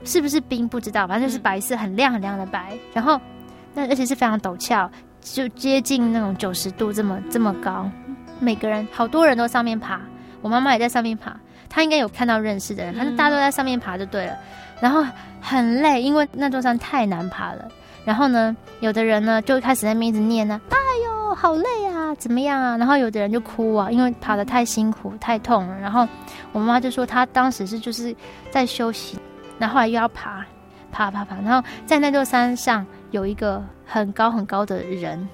[0.02, 2.76] 是不是冰不知道，反正就是白色，很亮很亮的白。
[2.92, 3.20] 然后
[3.76, 7.88] 那而且是非常陡峭，就接近那种九十度这么这么高。
[8.40, 10.00] 每个人好多人都上面爬，
[10.40, 11.36] 我妈妈也在上面爬。
[11.68, 14.34] 她应该有看到认识的人，反正大家都在上面爬就对了。
[14.80, 15.04] 然后
[15.42, 17.68] 很累，因为那座山太难爬了。
[18.06, 22.78] 然后呢，有的人呢就开始在那边一直念呢，哎呦，好累啊，怎么样啊？
[22.78, 25.78] 然后有的人就哭啊，因为爬的太辛苦、太痛了。
[25.78, 26.08] 然后
[26.52, 28.14] 我妈妈就说，她当时是就是
[28.50, 29.18] 在休息，
[29.58, 30.44] 然后后来又要爬，
[30.96, 31.36] 爬爬爬。
[31.44, 35.28] 然后在那座山上有一个很高很高的人，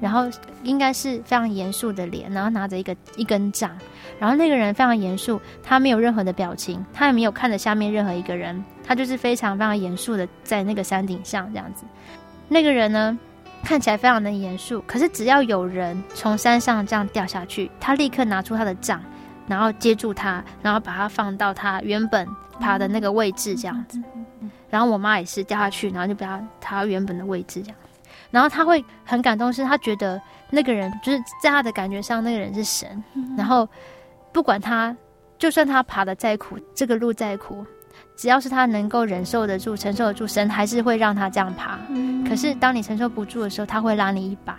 [0.00, 0.28] 然后
[0.62, 3.70] 应该是非常严肃的脸，然后拿着一个一根杖。
[4.18, 11.84] 然后那个人非常严肃，他没有任何的表情，他也没有看着下面任何一个人，他就是非常非常严肃的在那个山顶上这样子。
[12.48, 13.18] 那个人呢，
[13.62, 19.00] 看起来非常的严肃，可是只要有人从山上这样掉下去，他立刻拿出他的杖，
[19.48, 22.26] 然后接住他，然后把他放到他原本
[22.60, 24.00] 爬的那个位置这样子。
[24.76, 27.76] 然后我妈也是掉下去，然后就把他他原本的位置这样。
[28.30, 30.20] 然后他会很感动，是他觉得
[30.50, 33.02] 那个人就是在他的感觉上，那个人是神。
[33.38, 33.66] 然后
[34.32, 34.94] 不管他，
[35.38, 37.64] 就算他爬的再苦，这个路再苦，
[38.16, 41.78] 只要是他能够忍受得住、承受得住，神还是会让他这样爬。
[42.28, 44.58] 可是当你承受不住的时候，他会拉你一把。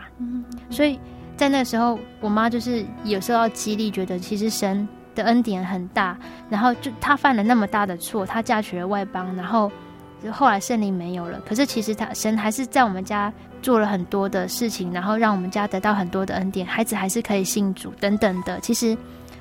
[0.71, 0.99] 所以
[1.35, 6.17] 在那个时候，我妈就是有时候要激励，觉得其实神的恩典很大。
[6.49, 9.86] 然后就他犯了那么大的错，他嫁娶了外邦，然后就
[10.31, 11.39] 后来圣灵没有了。
[11.47, 13.31] 可是其实他神还是在我们家。
[13.59, 18.59] 做了很多的事情，然后让我们家得到很多的恩典，孩子还是可以信主等等的。
[18.59, 18.95] 其实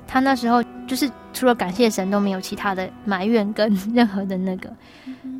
[0.09, 4.73] 他那时候就是除了感谢神都没有其他的埋怨跟 任何的那个。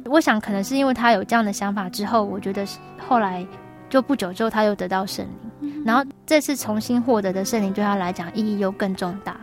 [0.05, 2.65] 我想可能是因为他有这样的想法之后，我觉得
[3.09, 3.45] 后来
[3.89, 5.27] 就不久之后他又得到圣
[5.61, 9.35] 灵，然后这次重新获得的圣灵对他来讲意义又更重大。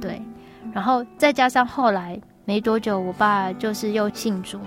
[0.00, 0.22] 对，
[0.72, 2.18] 然后再加上后来
[2.48, 4.58] 没多久，我爸就是又信主，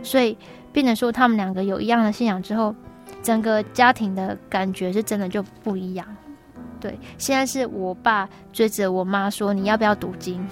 [0.00, 0.38] 所以
[0.72, 2.72] 变成说他们两个有一样的信仰之后。
[3.22, 6.06] 整个家庭的感觉是真的就不一样，
[6.80, 6.96] 对。
[7.18, 10.44] 现在是我爸追着我妈说：“你要不要读经？”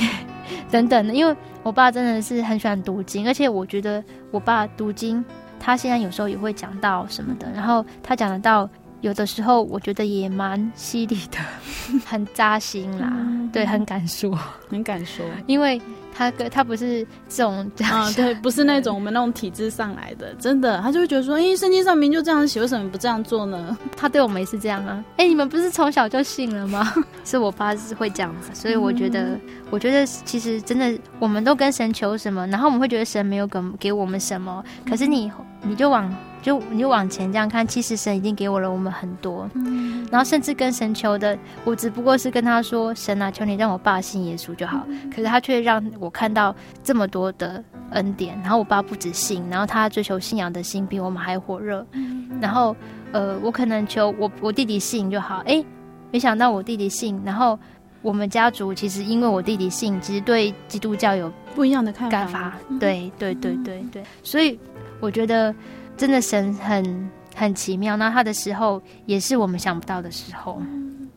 [0.70, 5.24] 等等的，因为我爸真的是很喜欢读经，而且我觉得我爸读经，
[5.58, 8.68] 他现在有时候也会讲到什么的，然后他讲得到，
[9.06, 11.38] 有的时候我觉得也蛮犀利的，
[12.04, 13.12] 很扎心啦，
[13.52, 14.36] 对，很敢说，
[14.68, 15.80] 很敢说，因为。
[16.18, 23.76] 他跟他不是这种啊，对，不是那种我们那种体制上来的，真的，他就会觉得说，哎，圣经上明就这样写，为什么不这样做呢？
[23.94, 26.90] 他对我们也是这样啊，哎，你们不是从小就信了吗？
[27.22, 35.30] 是我爸是会这样子，所以我觉得，嗯、我觉得其实真的，我们都跟神求什么，然后我们会觉得神没有给给我们什么，可是你
[35.60, 36.10] 你就往。
[36.42, 44.84] 就你就往前这样看，其实神已经给我了我们很多，嗯、然后甚至跟神求的，我只不过是跟他说：“神啊，求你让我爸信耶稣就好。
[44.86, 51.84] 嗯”可是他却让我看到这么多的恩典，然后我爸不止信，然后他追求信仰的心比我们还火热。
[51.92, 52.76] 嗯、然后
[53.10, 55.64] 呃，我可能求我我弟弟信就好，哎，
[56.12, 57.58] 没想到我弟弟信，然后
[58.02, 62.52] 我们家族其实因为我弟弟信，其实对基督教有不一样的看法。
[62.78, 64.56] 对对对对对，所以
[65.00, 65.52] 我觉得。
[65.96, 70.60] 真的神很很奇妙，那他的时候也是我们想不到的时候。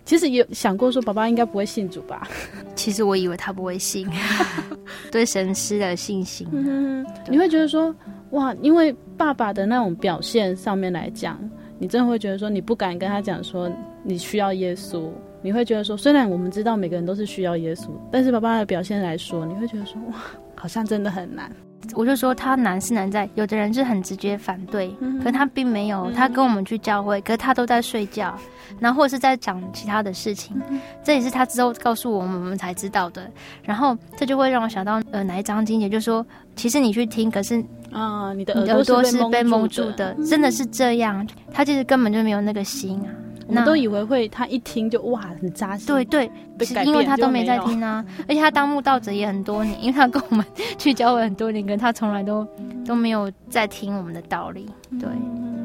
[0.05, 2.27] 其实有想过说，爸爸应该不会信主吧？
[2.75, 4.09] 其实我以为他不会信，
[5.11, 6.47] 对神失了信心。
[6.51, 7.93] 嗯、你会觉得说，
[8.31, 11.37] 哇，因为爸爸的那种表现上面来讲，
[11.77, 13.71] 你真的会觉得说，你不敢跟他讲说
[14.03, 15.09] 你需要耶稣。
[15.41, 20.15] 你会觉得说，虽然我们知道每个人都是需要耶稣，但是爸爸的表现来说，你会觉得说，哇，
[20.55, 21.49] 好像真的很难。
[21.93, 28.33] 我就说他难是难在，有的人是很直接反对，嗯、可是他并没有，他跟我们去教会，可是他都在睡觉，
[28.79, 33.29] 然后或者是在讲其他的事情，嗯、这也是他之后告诉我们，我们才知道的。
[33.63, 36.25] 然后这就会让我想到，呃，哪一章经节就说，
[36.55, 43.09] 其实你去听，可是啊，你的耳朵是被蒙住的，真的是这样，他其实根本就没有那个心啊。
[43.49, 45.87] 我们都以为会，他一听就哇很扎心。
[45.87, 50.45] 对对，是因为他都没在听啊， 而且他当慕道者也很多年，因为他跟我们
[50.77, 52.47] 去教会很多年，跟他从来都
[52.85, 54.69] 都没有在听我们的道理。
[54.99, 55.09] 对，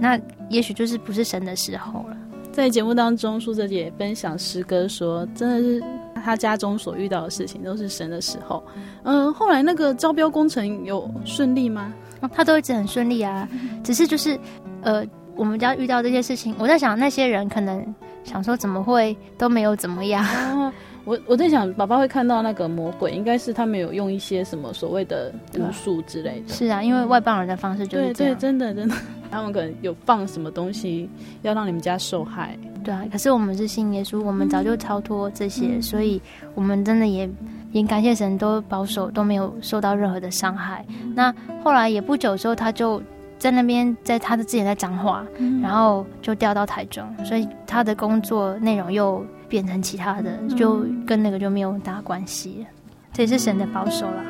[0.00, 0.18] 那
[0.48, 2.16] 也许就是不是神的时候了。
[2.52, 5.84] 在节目当中，苏哲姐分享诗歌说，真的是
[6.24, 8.64] 他家中所遇到的事情都是神的时候。
[9.02, 11.92] 嗯，后来那个招标工程有顺利吗？
[12.20, 13.46] 哦，他都一直很顺利啊，
[13.84, 14.40] 只是就是
[14.80, 15.04] 呃。
[15.36, 20.24] 我们家遇到这些事情，我在想那些人可能想说怎么会都没有怎么样。
[20.24, 20.72] 啊、
[21.04, 26.54] 我我在想，爸爸会看到那个魔鬼，应该是他们有用一些什么所谓的巫术之类的。
[26.54, 28.34] 是啊，因为外邦人的方式就是这样。
[28.34, 28.94] 对对，真的真的，
[29.30, 31.08] 他们可能有放什么东西
[31.42, 32.56] 要让你们家受害。
[32.82, 36.20] 对啊，可是我们是信耶稣，我们早就超脱这些，嗯、所以
[36.54, 37.28] 我们真的也
[37.72, 40.84] 也感谢神，都保守，都没有受到任何的伤害。
[40.88, 43.02] 嗯、那后来也不久之后，他就。
[43.38, 52.66] 在那边，在他的之前在彰化，嗯、然后就调到台中，所以他的工作内容又变成其他的，嗯、就跟那个就没有大关系。
[53.12, 54.24] 这也是神的保守啦。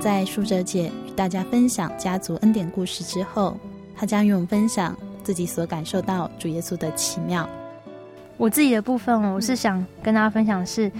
[0.00, 3.56] 在淑哲姐与大家分享家族恩典故事之后，
[3.94, 7.48] 她将与我们分享自己所感受到主耶稣的奇妙。
[8.42, 10.90] 我自己的部分，我是想跟大家分享是，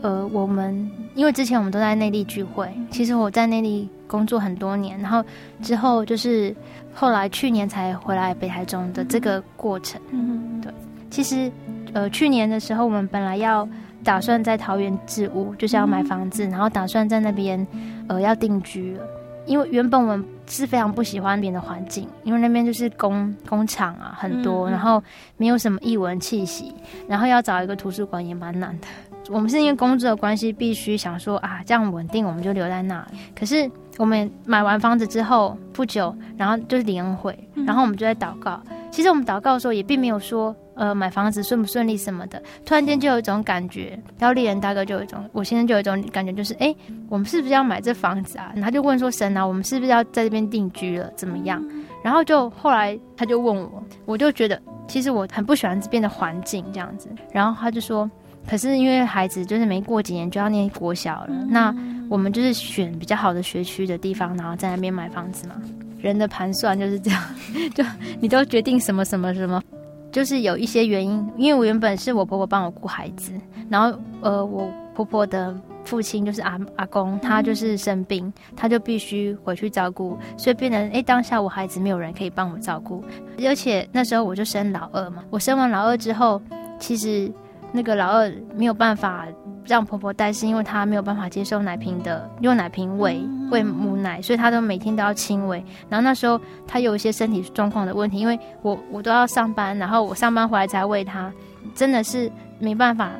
[0.00, 5.20] 呃，我们因为之前我们都在内地聚会，其实我在内地工作很多年，然后
[5.60, 6.54] 之后就是
[6.94, 10.00] 后来去年才回来北台中的这个过程。
[10.12, 10.72] 嗯，对，
[11.10, 11.50] 其实
[11.94, 13.68] 呃去年的时候，我们本来要
[14.04, 17.66] 打算在桃园置屋，就是要买房子，然后打算在那边
[18.06, 19.04] 呃要定居了。
[19.46, 25.02] 因为原本我们是非常不喜欢那边的环境，因为那边就是工工厂啊很多，嗯嗯，然后
[25.36, 26.74] 没有什么艺文气息，
[27.08, 28.86] 然后要找一个图书馆也蛮难的。
[29.30, 33.18] 我们是因为工作的关系，必须想说啊，这样稳定，我们就留在那里。
[33.34, 38.60] 可是我们买完房子之后不久，然后就是灵恩会，然后我们就在祷告。
[38.90, 42.42] 其实我们祷告的时候也并没有说，呃，买房子顺不顺利什么的。
[42.64, 46.74] 突然间就有一种感觉，然后丽人大哥就有一种，我现在就有一种感觉，就是哎，
[47.08, 48.52] 我们是不是要买这房子啊？
[48.60, 51.10] 他就问说神啊，我们是不是要在这边定居了？
[51.16, 51.64] 怎么样？
[52.02, 57.08] 然后就后来他就问我，我就觉得其实我很不喜欢这边的环境这样子。
[57.32, 58.10] 然后他就说。
[58.46, 61.74] 可是因为孩子就是没过几年就要念国小了，嗯、那
[62.10, 65.54] 我们就是选比较好的学区的地方，然后在那边买房子嘛。
[65.98, 67.22] 人的盘算就是这样，
[67.74, 67.82] 就
[68.20, 69.62] 你都决定什么什么什么，
[70.14, 71.28] 就是有一些原因。
[71.36, 73.32] 因为我原本是我婆婆帮我顾孩子，
[73.68, 75.52] 然后呃，我婆婆的
[75.84, 83.02] 父亲就是阿阿公，他就是生病，他就必须回去照顾，所以变成哎，当下我孩子没有人可以帮我照顾，
[83.44, 85.24] 而且那时候我就生老二嘛。
[85.30, 86.40] 我生完老二之后，
[86.78, 87.30] 其实。
[87.76, 89.26] 那个老二没有办法
[89.66, 95.64] 让婆婆带，是因为她没有办法接受奶瓶的用奶瓶喂喂母奶，所以她都每天都要亲喂。
[95.88, 101.32] 然后那时候她有一些身体状况的问题，因为我我都要上班，然后我上班回来才喂她，
[101.74, 103.10] 真的是没办法，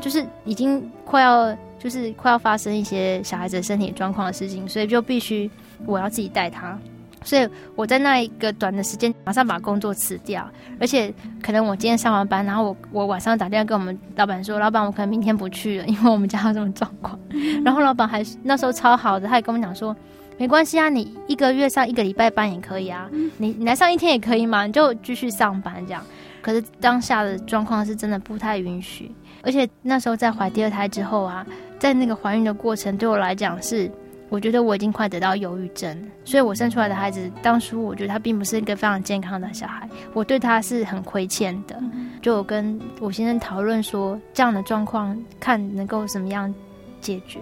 [0.00, 5.50] 就是已经快要就是快要发生一些小孩子身体状况的事情，所以就必须
[5.86, 6.78] 我要自己带她。
[7.24, 10.48] 所以我在那一个短的时间，马上把工作辞掉，
[10.78, 11.12] 而且
[11.42, 17.18] 可能我今天上完班，然后我我晚上打电话跟我们老板说，老板我可能明天不去了，因为我们家有这种状况。
[17.64, 19.96] 然后老板还那时候超好的，他也跟我们讲说，
[20.36, 23.08] 没关系啊，你一个月上一个礼拜班也可以啊，
[23.38, 26.02] 你你来上一天也可以嘛，你就继续上班这样。
[26.42, 29.10] 可是当下的状况是真的不太允许，
[29.42, 31.46] 而且那时候在怀第二胎之后啊，
[31.78, 33.90] 在那个怀孕的过程对我来讲是。
[34.30, 41.80] 我觉得我已经快得到忧郁症，所以我生出来的孩子，当初我觉得他并不是一个非常健康的小孩，我对他是很亏欠的。
[42.20, 46.52] 就我跟我先生讨论说，这样的状况看能够怎么样
[47.00, 47.38] 解决。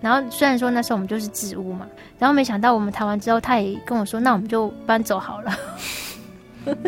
[0.00, 1.86] 然后虽然说那时候我们就是置屋嘛，
[2.18, 5.52] 然后没想到我们谈完之后，他也跟我说，那我们就搬走好了。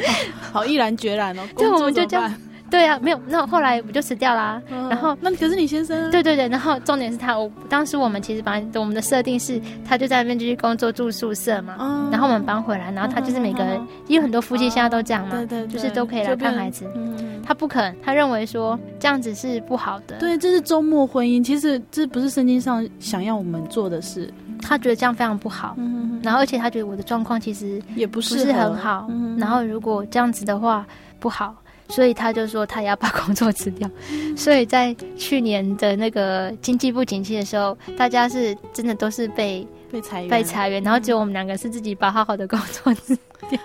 [0.52, 2.32] 好毅然决然哦， 对，我们就这样。
[2.70, 4.62] 对啊，没有，那后来我就辞掉啦。
[4.70, 6.10] 嗯、然后那可是你先生啊？
[6.10, 11.76] 对对对，然后重点是他，我当时我们其实把我们的设定是，他就在那边继续工作住宿舍嘛。
[11.80, 16.86] 嗯、然后我们搬回来，然后他就是每个人，因为很多夫妻现在都这样嘛，对对，就是都可以来看孩子。
[16.94, 20.16] 嗯、他不肯，他认为说这样子是不好的。
[20.18, 24.32] 对，这是周末婚姻，其实这不是圣经上想要我们做的事。
[24.62, 25.74] 他觉得这样非常不好。
[25.76, 29.08] 嗯、然后而且他觉得我的状况其实也不是很好。
[29.10, 30.86] 嗯、然后如果这样子的话
[31.18, 31.56] 不好。
[31.90, 33.90] 所以他就说他也要把工作辞掉，
[34.36, 43.16] 所以在去年的那个经济不景气的时候，大家是真的都是被被裁员，被裁员，然后只有我们两个是自己把好好的工作辞
[43.48, 43.60] 掉，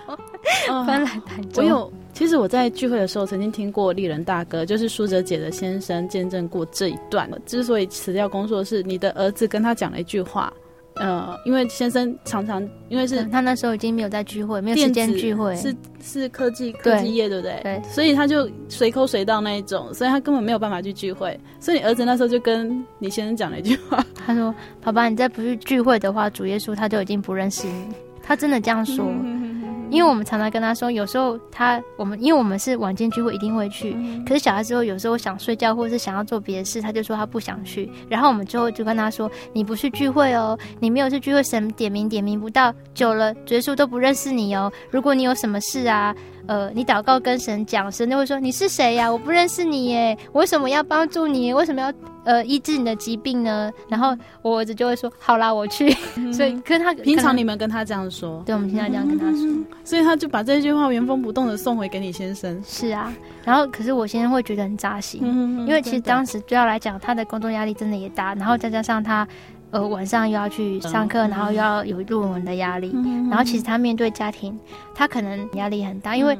[0.86, 1.64] 搬来台中。
[1.64, 7.30] 我有，其实我在聚会的时候曾经听过丽人大哥，就是舒哲姐的先生见证过这一段。
[7.46, 10.52] 之所以辞掉工作，是你的儿子跟他讲了一句话。
[10.98, 17.60] 呃，因为先生常常因为是、嗯、他那时候已经没有在聚会，没有时间聚会，是是科技科技业，对不对？
[17.62, 21.38] 对，所以他就随口随到那一种，所以他根本没有办法去聚会。
[21.60, 27.88] 所以你儿子那时候就跟你先生讲了一句话，他说：“爸爸，你再不去聚会的话，主耶稣他就已经不认识你。”
[28.22, 29.04] 他真的这样说。
[29.90, 37.90] 因为我们常常跟他说，有时候他我们因为我们是晚间聚会一定会去，可是小孩之后有时候想睡觉或者是想要做别的事，他就说他不想去。
[38.08, 44.72] 然后我们之后就跟他说，你不去聚会哦，你没有去聚会，神点名点名不到，久了耶稣都不认识你哦。
[44.90, 46.14] 如果你有什么事啊。
[46.46, 49.10] 呃，你祷告跟神讲，神就会说，你是谁呀？
[49.10, 51.52] 我不认识你耶，我为什么要帮助你？
[51.52, 51.92] 为什么要
[52.24, 53.70] 呃医治你的疾病呢？
[53.88, 55.94] 然后我儿子就会说，好啦，我去。
[56.16, 62.62] 嗯、 所以跟他平常你们跟他这样说，对，我们平常这样跟他说，嗯、 所以他就把这句话原封不动的送回给你先生。
[62.64, 63.12] 是啊，
[63.44, 69.26] 然后可是我先生会觉得很扎心，嗯、因为其实当时对他来讲，他的工作压力真的也大，然后再加上他。
[69.76, 74.58] 呃，晚上又要去上课，然后又要有论文的压力，嗯、然后其实他面对家庭，
[74.94, 76.38] 他可能压力很大，嗯、因为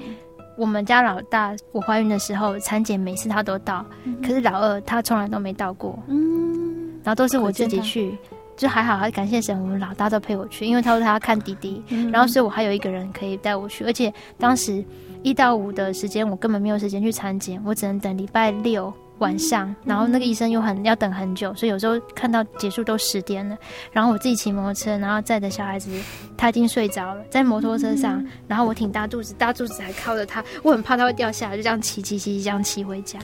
[0.56, 8.16] 我们家老大，我怀孕的时候产检每次他都到，嗯、可是老二他从来都没到过，嗯，然后都是我自己去，
[8.56, 14.82] 就还好，还感谢神，我们老大都陪我去，因为他说他要看弟弟，嗯、然后所以我还有一个人可以带我去，而且当时
[15.22, 18.90] 一到五的时间我根本没有时间去产检，我只能等礼拜六。
[19.18, 23.56] 晚上，然后那个医生又很要等很久，所以有时候看到结束都十点了。
[23.90, 25.90] 然后我自己骑摩托车，然后载着小孩子，
[26.36, 28.24] 他已经睡着了，在摩托车上。
[28.46, 33.18] 然后我挺大肚子，大肚子还靠着他，我很怕他会掉下来，就这样骑骑骑，这样骑回家。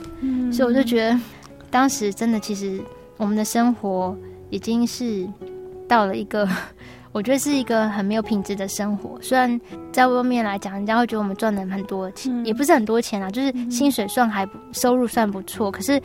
[0.53, 1.21] 所以我就觉得，
[1.71, 2.81] 当时真的，其实
[3.17, 4.17] 我们的生活
[4.51, 5.29] 已经是
[5.87, 6.49] 到了一个
[7.13, 9.19] 我觉得是一个很没有品质的生活。
[9.21, 9.61] 虽然
[9.93, 15.71] 在外面来讲，人家会觉得我们赚了很多钱，嗯、也不是很多钱啊，就是薪水算还不，收入算不错。
[15.71, 16.01] 可是，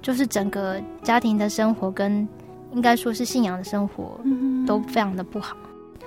[0.00, 2.26] 就是整个家庭的生活跟
[2.72, 4.20] 应该说是信仰的生活
[4.66, 5.56] 都非常的不好。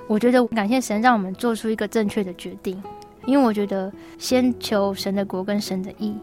[0.07, 2.81] 我觉得感谢神让我们做出一个正确的决定，
[3.25, 6.15] 因为我觉得先求神的国跟神的义，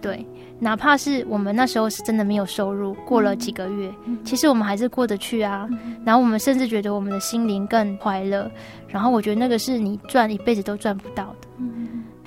[0.00, 0.26] 对。
[0.62, 3.92] 哪怕是我们那时候是真的没有收入，过了几个月，
[4.24, 5.68] 其实我们还是过得去啊。
[6.04, 8.48] 然后我们甚至觉得我们的心灵更快乐。
[8.86, 11.48] 然后我觉得那个是你赚一辈子都赚不到的。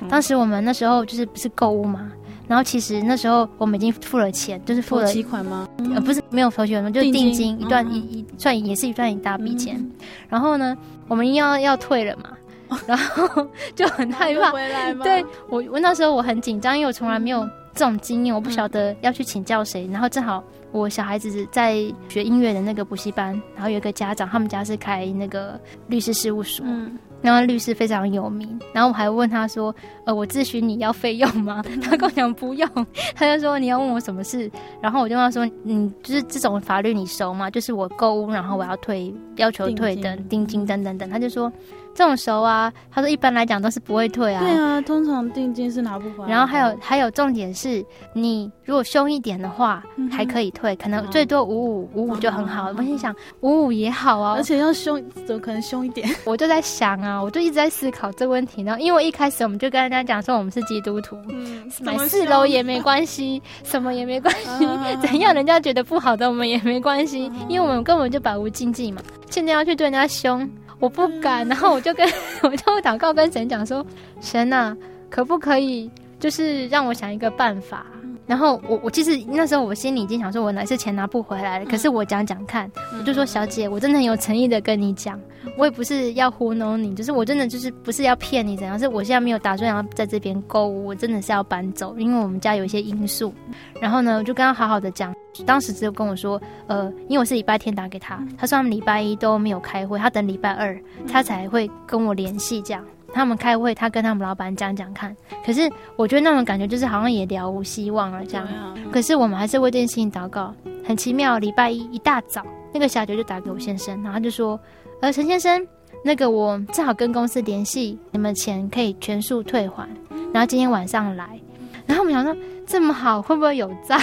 [0.10, 2.12] 当时我们那时候就是不是购物嘛，
[2.46, 5.66] 然后其实那时候我们已经付了钱，就是付了头期款吗？
[5.96, 9.82] 呃，不是没有头期款，就是定金一段一一算也是一段一大笔钱。
[10.28, 10.78] 然后呢，
[11.08, 12.32] 我们要要退了嘛，
[12.86, 14.52] 然后就很害怕。
[14.52, 15.06] 回来吗？
[15.06, 17.48] 对，我我那时候我很紧张，因为我从来没有。
[17.76, 21.76] 这种经验我不晓得要去请教谁，然后正好我小孩子在
[22.08, 31.62] 学音乐的那个补习班，然后有一个家长，他们家是开那个律师事务所，嗯，然后律师非常有名，然后我还问他说，呃，我咨询你要费用吗？
[31.84, 32.70] 他跟我讲不用，
[33.14, 34.50] 他就说你要问我什么事，
[34.82, 37.50] 然后我就问他说，嗯，就是这种法律你熟吗？
[37.50, 41.52] 就是我购物，然后我要退，要求退的定金等等等，他就说。
[41.96, 44.42] 这种熟啊，他说一般来讲都是不会退啊。
[44.42, 46.30] 对啊，通常定金是拿不回来。
[46.30, 52.70] 然后还有还有重点是，你如果凶一点的话，嗯、还可以退，可能最多五五五五就很好。
[52.78, 56.08] 我心想五五也好啊，而且要凶，怎么可能凶一点？
[56.26, 58.62] 我就在想啊，我就一直在思考这个问题。
[58.62, 69.02] 然后因为一开始我们就跟人家讲说我们是基督徒，嗯、买四楼也没关系， 什么也没关系，啊、怎样人家觉得不好的我们也没关系，啊、因为我们根本就百无禁忌嘛。
[69.30, 70.46] 现在要去对人家凶。
[70.80, 72.08] 我不敢，然后我就跟
[72.44, 73.86] 我就祷告跟神讲说
[74.22, 74.76] ：“神啊，
[75.10, 77.86] 可不可以就是让我想一个办法？”
[78.28, 81.66] 然后我我其实那时候我心里已经想说，我哪次钱拿不回来了。
[81.66, 85.20] 可是我讲讲看，我就说：“小姐，我真的很有诚意的跟你讲，
[85.58, 93.34] 我也不是要糊弄你，就是我真的就是不是要骗你怎样，是我现在没有打算要在这边购物，我真的是要搬走，因为我们家有一些因素。
[93.82, 95.14] 然后呢，我就跟他好好的讲。”
[95.46, 100.80] 当时只有跟我说，呃，因为我是礼拜天打给他，他说他们礼拜一都没有开会，他等礼拜二
[101.12, 102.82] 他才会跟我联系，这样
[103.14, 105.14] 他们开会，他跟他们老板讲讲看。
[105.46, 108.48] 可是我觉得那种感觉就是好像也了无希望了这样。
[108.94, 110.54] 可是我们还是为这件事情祷告，
[110.86, 111.38] 很奇妙。
[111.38, 112.42] 礼拜一一大早，
[112.74, 114.58] 那个小姐就打给我先生，然后他就说，
[115.06, 115.68] 呃，陈先生，
[116.04, 119.88] 那个我正好跟公司联系，你们钱可以全数退还，
[120.34, 121.40] 然后今天晚上来。
[121.86, 122.36] 然后我们想说。
[122.66, 124.00] 这么好，会不会有诈？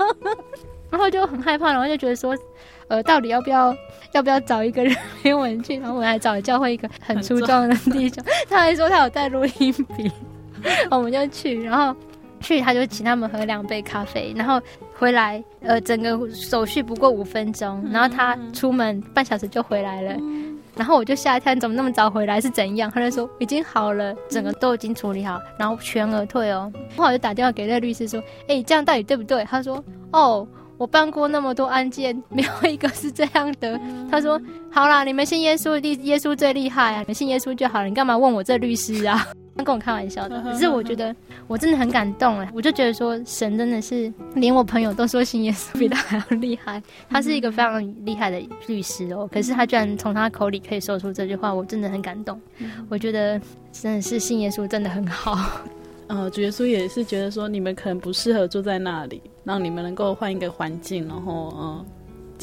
[0.88, 2.34] 然后就很害怕，然后就觉得说，
[2.88, 3.76] 呃，到底要不要
[4.12, 5.76] 要不要找一个人陪我们去？
[5.76, 10.10] 然后我们还找了教会一个很粗壮的弟兄，他还说他有带录音笔，
[10.90, 11.94] 我们就去，然后
[12.44, 14.60] 去他就请他们喝两杯咖啡，然后
[14.96, 20.14] 回来，呃，整个手续不过五分钟，然后他出门半小时就回来了。
[20.76, 22.40] 然后我就吓一跳，怎么那么早回来？
[22.40, 22.90] 是怎样？
[22.92, 26.70] 他就说已经好了，整个都已经处理好，然后全额退哦。
[26.90, 29.82] 然后我就打电话给那个律师说：“哎，这样到底对不对？”他说
[30.12, 30.44] ：“哦，
[30.76, 33.80] 我办过那么多案件，没有一个是这样的。”
[34.10, 36.98] 他说：“好啦，你们信耶稣，耶稣最厉害啊！
[37.00, 39.24] 你们信耶稣就好了，你干嘛问我这律师啊？”
[39.56, 41.14] 他跟我开玩笑的，可是我觉得
[41.46, 52.40] 我真的很感动哎，我就觉得说神真的是连我朋友都说信耶稣比他还要厉害， 他是一个非常厉害的律师哦，可是他居然从他口里可以说出这句话，我真的很感动。
[52.88, 53.40] 我觉得
[53.70, 55.62] 真的是信耶稣真的很好。
[56.08, 61.84] 呃，主耶稣也是觉得说你们可能不适合住在那里，让你们能够换一个环境，然后嗯。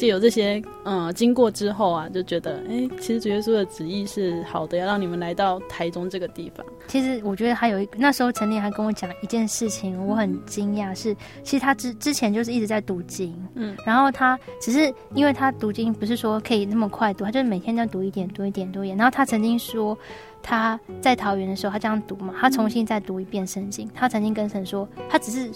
[0.02, 6.66] 借由这些嗯经过之后啊，就觉得哎、欸，其实主耶稣的旨意是好的，要让你们来到台中这个地方。
[6.88, 18.96] 其实我觉得还有一个，那时候陈念还跟我讲一件事情，我很惊讶，是其实他之之前就是一直在读经，嗯，然后他只是因为他读经不是说可以那么快读，他就是每天这样读一点，读一点，读一点。
[18.96, 19.96] 然后他曾经说
[20.42, 23.88] 他在桃园的时候，他这样读嘛，他重新再读一遍圣经。
[23.94, 25.48] 他曾经跟神说，他只是。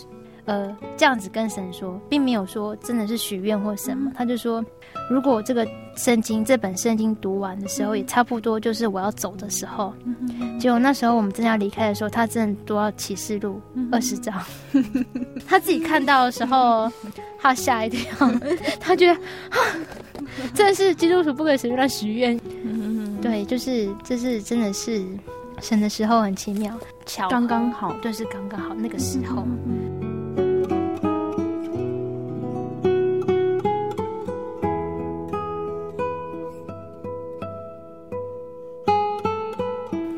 [0.46, 4.10] 呃，这样子跟神说，并没有说真的是许愿或什么。
[4.16, 4.64] 他就说，
[5.10, 5.66] 如果这个
[5.96, 9.92] 圣经这本圣经读完的时候，也差不多就是我要走的时候。
[10.58, 14.34] 结果那时候我们正要离开的时候，他真的读到启示录二十章。
[15.46, 16.90] 他自己看到的时候，
[17.38, 18.30] 他吓一跳，
[18.80, 19.12] 他觉得
[19.50, 19.58] 啊，
[20.54, 22.38] 这是基督徒不可以随便乱许愿。
[23.20, 25.04] 对，就是这是真的是
[25.60, 26.72] 神的时候很奇妙，
[27.04, 29.44] 巧刚刚好，就是刚刚好那个时候。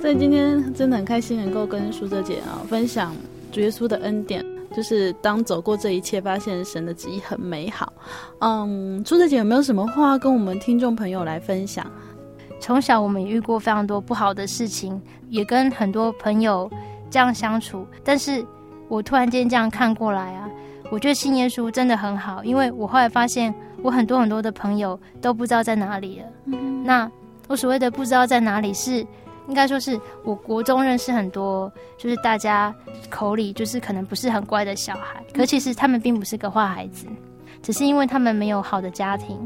[0.09, 3.15] 所以今天真的很开心，能够跟苏哲姐啊分享
[3.53, 4.43] 主耶稣的恩典，
[4.75, 7.93] 就是当走过这一切，发现神的旨意很美好。
[8.39, 11.87] 嗯，苏哲姐有没有什么话跟我们听众朋友来分享？
[12.59, 14.99] 从小我们遇过非常多不好的事情，
[15.29, 16.71] 也跟很多朋友
[17.11, 17.87] 这样相处。
[18.03, 18.43] 但是
[18.89, 20.49] 我突然间这样看过来啊，
[20.91, 26.27] 我觉得信耶稣真的很好，因为我后来发现我很多很多的朋友都不知道在哪里了。
[26.47, 27.13] 嗯、那
[27.47, 29.07] 我所谓的不知道在哪里是。
[29.49, 32.73] 应该说是我国中认识很多，就是大家
[33.09, 37.07] 口里就是可能不是很乖的小孩，可其实他们并不是个坏孩子，
[37.63, 39.37] 只是因为他们没有好的家庭。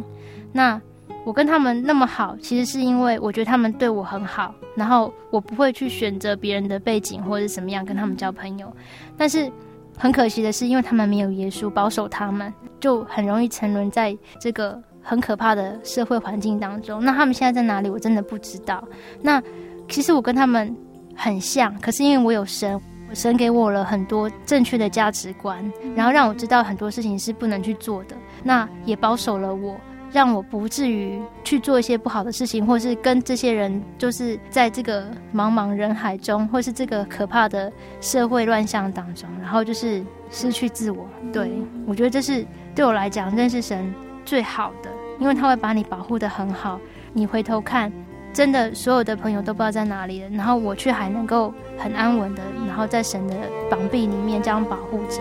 [0.52, 0.78] 那
[1.24, 8.70] 我跟他们那么好，其实是因为我觉得他们对我很好，然后我不会去选择别人的背景或者是怎么样跟他们交朋友。
[9.16, 9.50] 但是
[9.96, 17.04] 很可惜的是，因为他们没有耶稣保守他们，就很容易沉沦在这个很可怕的社会环境当中。
[17.04, 17.88] 那他们现在在哪里？
[17.88, 18.82] 我真的不知道。
[19.20, 19.40] 那。
[19.88, 20.74] 其实我跟他们
[21.14, 22.80] 很像，可是因为我有神，
[23.12, 25.62] 神给我了很多正确的价值观，
[25.94, 28.16] 然后让我知道很多事情是不能去做的。
[28.42, 29.76] 那也保守了我，
[30.10, 37.70] 让我不至于去做一些不好的事情，或是跟这些人就是在这个茫茫人海中，或是这个可怕的
[38.00, 41.06] 社会乱象当中，然后就是失去自我。
[41.32, 41.52] 对，
[41.86, 43.92] 我觉得这是对我来讲认识神
[44.24, 46.80] 最好的，因为他会把你保护的很好。
[47.12, 47.92] 你回头看。
[48.32, 53.34] 真的，所有的朋友都不知道在哪里了，然后我却还能够很安稳的，然后在神的
[53.70, 55.20] 膀臂里面这样保护着。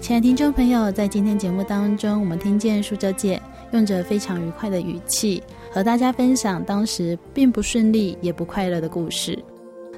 [0.00, 9.42] 亲爱的听众朋友，在今天节目当中，我们听见苏哲姐用着非常愉快的语气和大家分享当时并不顺利也不快乐的故事。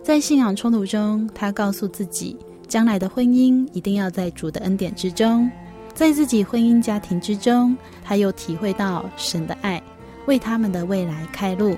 [0.05, 2.37] 在信仰冲突中，他告诉自己，
[2.69, 5.51] 将来的婚姻一定要在主的恩典之中。
[5.95, 7.75] 在自己婚姻家庭之中，
[8.05, 9.83] 他又体会到神的爱，
[10.27, 11.75] 为他们的未来开路。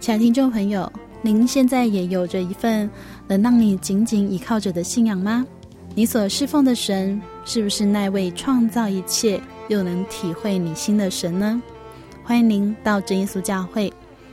[0.00, 0.92] 亲爱的听众朋友，
[1.22, 2.90] 您现在也有着一份
[3.28, 5.46] 能让你紧紧依靠着的信仰吗？
[5.94, 11.62] 你所侍奉的神，是不是那位创造一切又能体会你心的神呢？
[12.24, 13.92] 欢迎您到真耶稣教会。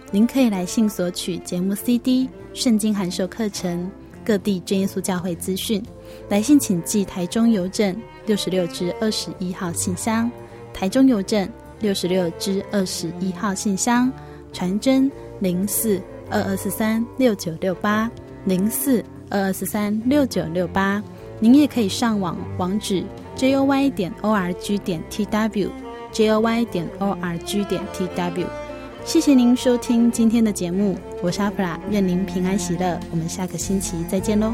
[0.10, 3.90] 您可以来信索取节目 CD、圣经函授课程、
[4.26, 5.82] 各地真耶稣教会资讯。
[6.28, 7.96] 来信请寄台中邮政
[8.26, 10.30] 六十六支二十一号信箱，
[10.74, 11.48] 台中邮政
[11.80, 14.12] 六十六支二十一号信箱，
[14.52, 16.02] 传真零四
[16.32, 18.10] 二二四三六九六八
[18.46, 21.02] 零四二二四三六九六八。
[21.40, 23.04] 您也可以上网网址
[23.36, 28.67] joy 点 org 点 tw，joy 点 org 点 tw。
[29.08, 34.54] 谢谢您收听今天的节目，我是阿普拉，愿您平安喜乐，我们下个星期再见喽。